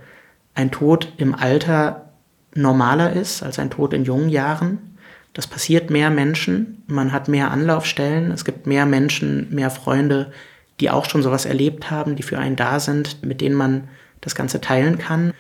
ein 0.55 0.71
Tod 0.71 1.11
im 1.17 1.35
Alter 1.35 2.11
normaler 2.55 3.15
ist 3.15 3.43
als 3.43 3.59
ein 3.59 3.71
Tod 3.71 3.95
in 3.95 4.05
jungen 4.05 4.29
Jahren. 4.29 4.99
Das 5.33 5.47
passiert 5.47 5.89
mehr 5.89 6.11
Menschen, 6.11 6.83
man 6.87 7.11
hat 7.11 7.27
mehr 7.27 7.51
Anlaufstellen, 7.51 8.31
es 8.31 8.45
gibt 8.45 8.67
mehr 8.67 8.85
Menschen, 8.85 9.49
mehr 9.55 9.71
Freunde, 9.71 10.33
die 10.81 10.91
auch 10.91 11.09
schon 11.09 11.23
sowas 11.23 11.47
erlebt 11.47 11.91
haben, 11.91 12.15
die 12.15 12.23
für 12.23 12.39
einen 12.39 12.57
da 12.57 12.79
sind, 12.79 13.25
mit 13.25 13.41
denen 13.41 13.55
man 13.55 13.89
das 14.21 14.35
Ganze 14.35 14.61
teilen 14.61 14.99
kann. 14.99 15.33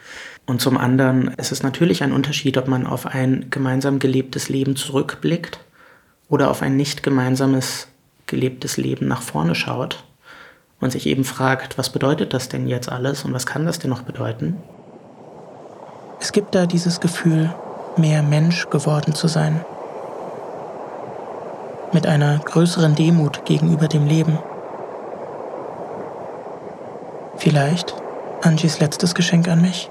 Und 0.46 0.62
zum 0.62 0.78
anderen 0.78 1.28
ist 1.36 1.52
es 1.52 1.62
natürlich 1.62 2.02
ein 2.02 2.12
Unterschied, 2.12 2.56
ob 2.56 2.66
man 2.66 2.86
auf 2.86 3.04
ein 3.04 3.48
gemeinsam 3.50 3.98
gelebtes 3.98 4.48
Leben 4.48 4.74
zurückblickt 4.74 5.60
oder 6.30 6.50
auf 6.50 6.62
ein 6.62 6.78
nicht 6.78 7.02
gemeinsames 7.02 7.88
gelebtes 8.24 8.78
Leben 8.78 9.06
nach 9.06 9.20
vorne 9.20 9.54
schaut 9.54 10.02
und 10.80 10.92
sich 10.92 11.06
eben 11.06 11.24
fragt, 11.24 11.78
was 11.78 11.90
bedeutet 11.90 12.34
das 12.34 12.48
denn 12.48 12.66
jetzt 12.66 12.90
alles 12.90 13.24
und 13.24 13.32
was 13.32 13.46
kann 13.46 13.66
das 13.66 13.78
denn 13.78 13.90
noch 13.90 14.02
bedeuten? 14.02 14.56
Es 16.20 16.32
gibt 16.32 16.54
da 16.54 16.66
dieses 16.66 17.00
Gefühl, 17.00 17.54
mehr 17.96 18.22
Mensch 18.22 18.68
geworden 18.70 19.14
zu 19.14 19.28
sein 19.28 19.64
mit 21.94 22.06
einer 22.06 22.38
größeren 22.38 22.96
Demut 22.96 23.44
gegenüber 23.44 23.86
dem 23.86 24.06
Leben. 24.06 24.38
Vielleicht 27.36 27.94
Angies 28.42 28.80
letztes 28.80 29.14
Geschenk 29.14 29.48
an 29.48 29.62
mich. 29.62 29.88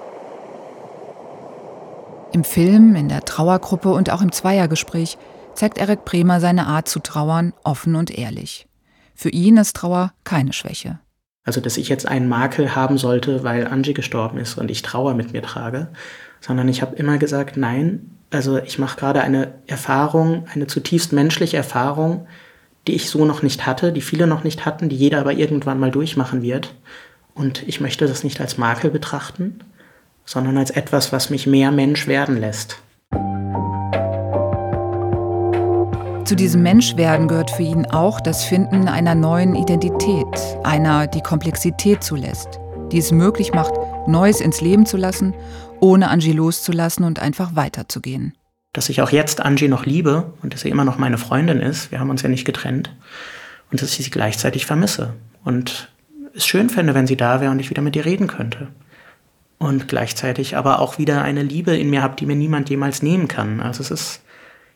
Im 2.34 2.44
Film, 2.44 2.96
in 2.96 3.10
der 3.10 3.22
Trauergruppe 3.22 3.90
und 3.90 4.12
auch 4.12 4.22
im 4.22 4.32
Zweiergespräch 4.32 5.18
zeigt 5.56 5.78
Eric 5.78 6.04
Bremer 6.04 6.40
seine 6.40 6.68
Art 6.68 6.88
zu 6.88 7.00
trauern 7.00 7.54
offen 7.64 7.96
und 7.96 8.12
ehrlich. 8.12 8.68
Für 9.16 9.30
ihn 9.30 9.58
ist 9.58 9.76
Trauer 9.76 10.14
keine 10.24 10.54
Schwäche. 10.54 11.00
Also, 11.46 11.60
dass 11.60 11.78
ich 11.78 11.90
jetzt 11.90 12.08
einen 12.08 12.30
Makel 12.30 12.76
haben 12.76 12.98
sollte, 12.98 13.44
weil 13.44 13.68
Angie 13.68 13.94
gestorben 13.94 14.38
ist 14.38 14.58
und 14.58 14.72
ich 14.72 14.82
Trauer 14.82 15.14
mit 15.14 15.34
mir 15.34 15.42
trage, 15.42 15.90
sondern 16.40 16.70
ich 16.70 16.82
habe 16.82 16.96
immer 16.96 17.18
gesagt, 17.18 17.58
nein, 17.58 18.18
also 18.30 18.58
ich 18.58 18.80
mache 18.80 18.98
gerade 18.98 19.22
eine 19.22 19.54
Erfahrung, 19.68 20.46
eine 20.54 20.68
zutiefst 20.68 21.14
menschliche 21.14 21.58
Erfahrung, 21.58 22.28
die 22.88 22.94
ich 22.94 23.10
so 23.10 23.26
noch 23.26 23.44
nicht 23.44 23.66
hatte, 23.66 23.92
die 23.92 24.02
viele 24.02 24.28
noch 24.28 24.44
nicht 24.44 24.66
hatten, 24.66 24.90
die 24.90 24.96
jeder 24.96 25.20
aber 25.20 25.34
irgendwann 25.34 25.80
mal 25.80 25.92
durchmachen 25.92 26.42
wird. 26.42 26.74
Und 27.34 27.68
ich 27.68 27.82
möchte 27.82 28.08
das 28.08 28.24
nicht 28.24 28.42
als 28.42 28.58
Makel 28.58 28.90
betrachten, 28.90 29.60
sondern 30.26 30.58
als 30.58 30.72
etwas, 30.72 31.12
was 31.12 31.30
mich 31.30 31.48
mehr 31.48 31.72
Mensch 31.72 32.08
werden 32.08 32.40
lässt. 32.40 32.83
Zu 36.26 36.36
diesem 36.36 36.64
Menschwerden 36.64 37.28
gehört 37.28 37.52
für 37.52 37.64
ihn 37.64 37.86
auch 37.88 38.22
das 38.22 38.46
Finden 38.46 38.88
einer 38.88 39.14
neuen 39.14 39.56
Identität, 39.56 40.26
einer, 40.64 41.06
die 41.06 41.20
Komplexität 41.20 42.02
zulässt, 42.02 42.62
die 42.94 42.98
es 42.98 43.12
möglich 43.12 43.54
macht, 43.54 43.74
Neues 44.08 44.40
ins 44.40 44.62
Leben 44.62 44.86
zu 44.86 44.96
lassen, 44.96 45.34
ohne 45.82 46.10
Angie 46.10 46.32
loszulassen 46.32 47.04
und 47.04 47.20
einfach 47.20 47.58
weiterzugehen. 47.58 48.34
Dass 48.72 48.88
ich 48.88 49.02
auch 49.02 49.12
jetzt 49.12 49.42
Angie 49.42 49.68
noch 49.68 49.86
liebe 49.86 50.32
und 50.42 50.54
dass 50.54 50.62
sie 50.62 50.70
immer 50.70 50.86
noch 50.86 50.98
meine 50.98 51.18
Freundin 51.18 51.60
ist, 51.60 51.92
wir 51.92 52.00
haben 52.00 52.10
uns 52.10 52.22
ja 52.22 52.30
nicht 52.30 52.46
getrennt, 52.46 52.96
und 53.70 53.82
dass 53.82 53.98
ich 54.00 54.06
sie 54.06 54.12
gleichzeitig 54.12 54.66
vermisse. 54.66 55.14
Und 55.44 55.92
es 56.34 56.46
schön 56.46 56.70
fände, 56.70 56.94
wenn 56.94 57.08
sie 57.08 57.18
da 57.18 57.42
wäre 57.42 57.52
und 57.52 57.60
ich 57.60 57.70
wieder 57.70 57.82
mit 57.82 57.98
ihr 57.98 58.06
reden 58.06 58.28
könnte. 58.28 58.70
Und 59.58 59.90
gleichzeitig 59.90 60.56
aber 60.56 60.80
auch 60.80 60.98
wieder 60.98 61.22
eine 61.22 61.44
Liebe 61.44 61.76
in 61.76 61.90
mir 61.90 62.02
habe, 62.02 62.16
die 62.16 62.26
mir 62.26 62.36
niemand 62.36 62.70
jemals 62.70 63.02
nehmen 63.02 63.28
kann. 63.28 63.60
Also 63.60 63.82
es 63.82 63.92
ist 63.92 64.23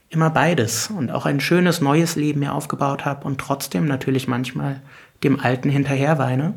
immer 0.09 0.29
beides 0.29 0.89
und 0.89 1.11
auch 1.11 1.25
ein 1.25 1.39
schönes 1.39 1.81
neues 1.81 2.15
Leben 2.15 2.39
mir 2.39 2.53
aufgebaut 2.53 3.05
habe 3.05 3.25
und 3.25 3.39
trotzdem 3.39 3.85
natürlich 3.85 4.27
manchmal 4.27 4.81
dem 5.23 5.39
Alten 5.39 5.69
hinterher 5.69 6.17
weine. 6.17 6.53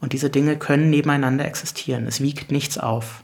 Und 0.00 0.14
diese 0.14 0.30
Dinge 0.30 0.56
können 0.56 0.88
nebeneinander 0.88 1.44
existieren. 1.44 2.06
Es 2.06 2.22
wiegt 2.22 2.50
nichts 2.50 2.78
auf. 2.78 3.22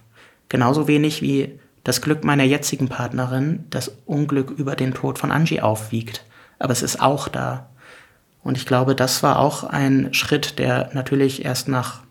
Genauso 0.49 0.87
wenig 0.87 1.23
wie 1.23 1.59
das 1.85 2.03
Glück 2.03 2.25
meiner 2.25 2.45
jetzigen 2.45 2.89
Partnerin 2.89 3.65
das 3.71 3.97
Unglück 4.05 4.51
über 4.51 4.77
den 4.77 4.93
Tod 4.93 5.19
von 5.19 5.33
Angie 5.33 5.61
aufwiegt. 5.61 6.25
Aber 6.59 6.73
es 6.73 6.83
ist 6.83 7.01
auch 7.01 7.29
da. 7.29 7.71
Und 8.43 8.57
ich 8.57 8.67
glaube, 8.67 8.95
das 8.95 9.23
war 9.23 9.39
auch 9.39 9.65
ein 9.65 10.13
Schritt, 10.13 10.59
der 10.59 10.91
natürlich 10.93 11.45
erst 11.45 11.69
nach, 11.69 12.03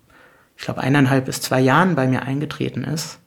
ich 0.58 0.64
glaube, 0.64 0.82
eineinhalb 0.82 1.26
bis 1.26 1.42
zwei 1.42 1.62
Jahren 1.62 1.96
bei 1.96 2.08
mir 2.08 2.24
eingetreten 2.24 2.84
ist, 2.84 3.20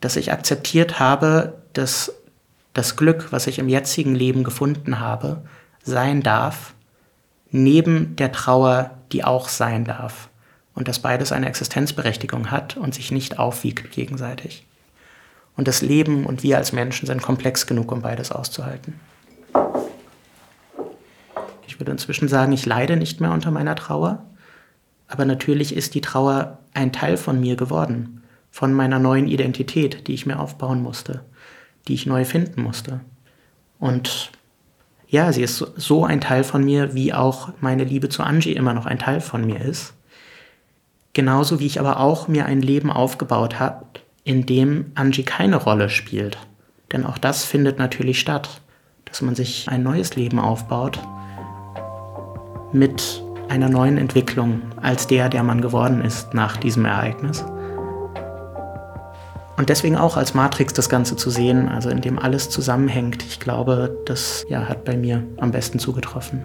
dass 0.00 0.16
ich 0.16 0.32
akzeptiert 0.32 1.00
habe, 1.00 1.62
dass 1.72 2.12
das 2.74 2.96
Glück, 2.96 3.28
was 3.30 3.46
ich 3.46 3.58
im 3.58 3.68
jetzigen 3.68 4.14
Leben 4.14 4.44
gefunden 4.44 5.00
habe, 5.00 5.42
sein 5.82 6.22
darf, 6.22 6.74
neben 7.50 8.16
der 8.16 8.32
Trauer, 8.32 8.90
die 9.12 9.24
auch 9.24 9.48
sein 9.48 9.84
darf. 9.84 10.28
Und 10.74 10.88
dass 10.88 10.98
beides 10.98 11.30
eine 11.30 11.46
Existenzberechtigung 11.46 12.50
hat 12.50 12.76
und 12.76 12.94
sich 12.94 13.12
nicht 13.12 13.38
aufwiegt 13.38 13.92
gegenseitig. 13.92 14.66
Und 15.56 15.68
das 15.68 15.82
Leben 15.82 16.26
und 16.26 16.42
wir 16.42 16.56
als 16.56 16.72
Menschen 16.72 17.06
sind 17.06 17.22
komplex 17.22 17.68
genug, 17.68 17.92
um 17.92 18.02
beides 18.02 18.32
auszuhalten. 18.32 18.98
Ich 21.68 21.78
würde 21.78 21.92
inzwischen 21.92 22.26
sagen, 22.26 22.50
ich 22.50 22.66
leide 22.66 22.96
nicht 22.96 23.20
mehr 23.20 23.30
unter 23.30 23.52
meiner 23.52 23.76
Trauer, 23.76 24.24
aber 25.06 25.24
natürlich 25.24 25.76
ist 25.76 25.94
die 25.94 26.00
Trauer 26.00 26.58
ein 26.72 26.92
Teil 26.92 27.16
von 27.16 27.40
mir 27.40 27.54
geworden, 27.54 28.22
von 28.50 28.72
meiner 28.72 28.98
neuen 28.98 29.28
Identität, 29.28 30.08
die 30.08 30.14
ich 30.14 30.26
mir 30.26 30.40
aufbauen 30.40 30.82
musste 30.82 31.22
die 31.88 31.94
ich 31.94 32.06
neu 32.06 32.24
finden 32.24 32.62
musste. 32.62 33.00
Und 33.78 34.30
ja, 35.08 35.32
sie 35.32 35.42
ist 35.42 35.58
so 35.76 36.04
ein 36.04 36.20
Teil 36.20 36.44
von 36.44 36.64
mir, 36.64 36.94
wie 36.94 37.12
auch 37.12 37.50
meine 37.60 37.84
Liebe 37.84 38.08
zu 38.08 38.22
Angie 38.22 38.52
immer 38.52 38.74
noch 38.74 38.86
ein 38.86 38.98
Teil 38.98 39.20
von 39.20 39.46
mir 39.46 39.60
ist. 39.60 39.94
Genauso 41.12 41.60
wie 41.60 41.66
ich 41.66 41.78
aber 41.78 42.00
auch 42.00 42.26
mir 42.26 42.46
ein 42.46 42.60
Leben 42.60 42.90
aufgebaut 42.90 43.60
habe, 43.60 43.86
in 44.24 44.46
dem 44.46 44.90
Angie 44.94 45.22
keine 45.22 45.56
Rolle 45.56 45.88
spielt. 45.88 46.38
Denn 46.92 47.06
auch 47.06 47.18
das 47.18 47.44
findet 47.44 47.78
natürlich 47.78 48.18
statt, 48.18 48.60
dass 49.04 49.22
man 49.22 49.34
sich 49.34 49.68
ein 49.68 49.82
neues 49.82 50.16
Leben 50.16 50.40
aufbaut 50.40 50.98
mit 52.72 53.22
einer 53.48 53.68
neuen 53.68 53.98
Entwicklung 53.98 54.62
als 54.80 55.06
der, 55.06 55.28
der 55.28 55.44
man 55.44 55.60
geworden 55.60 56.00
ist 56.00 56.34
nach 56.34 56.56
diesem 56.56 56.84
Ereignis. 56.84 57.44
Und 59.56 59.68
deswegen 59.68 59.96
auch 59.96 60.16
als 60.16 60.34
Matrix 60.34 60.72
das 60.72 60.88
Ganze 60.88 61.16
zu 61.16 61.30
sehen, 61.30 61.68
also 61.68 61.88
in 61.88 62.00
dem 62.00 62.18
alles 62.18 62.50
zusammenhängt, 62.50 63.22
ich 63.22 63.38
glaube, 63.38 63.96
das 64.06 64.44
ja, 64.48 64.68
hat 64.68 64.84
bei 64.84 64.96
mir 64.96 65.22
am 65.36 65.52
besten 65.52 65.78
zugetroffen. 65.78 66.44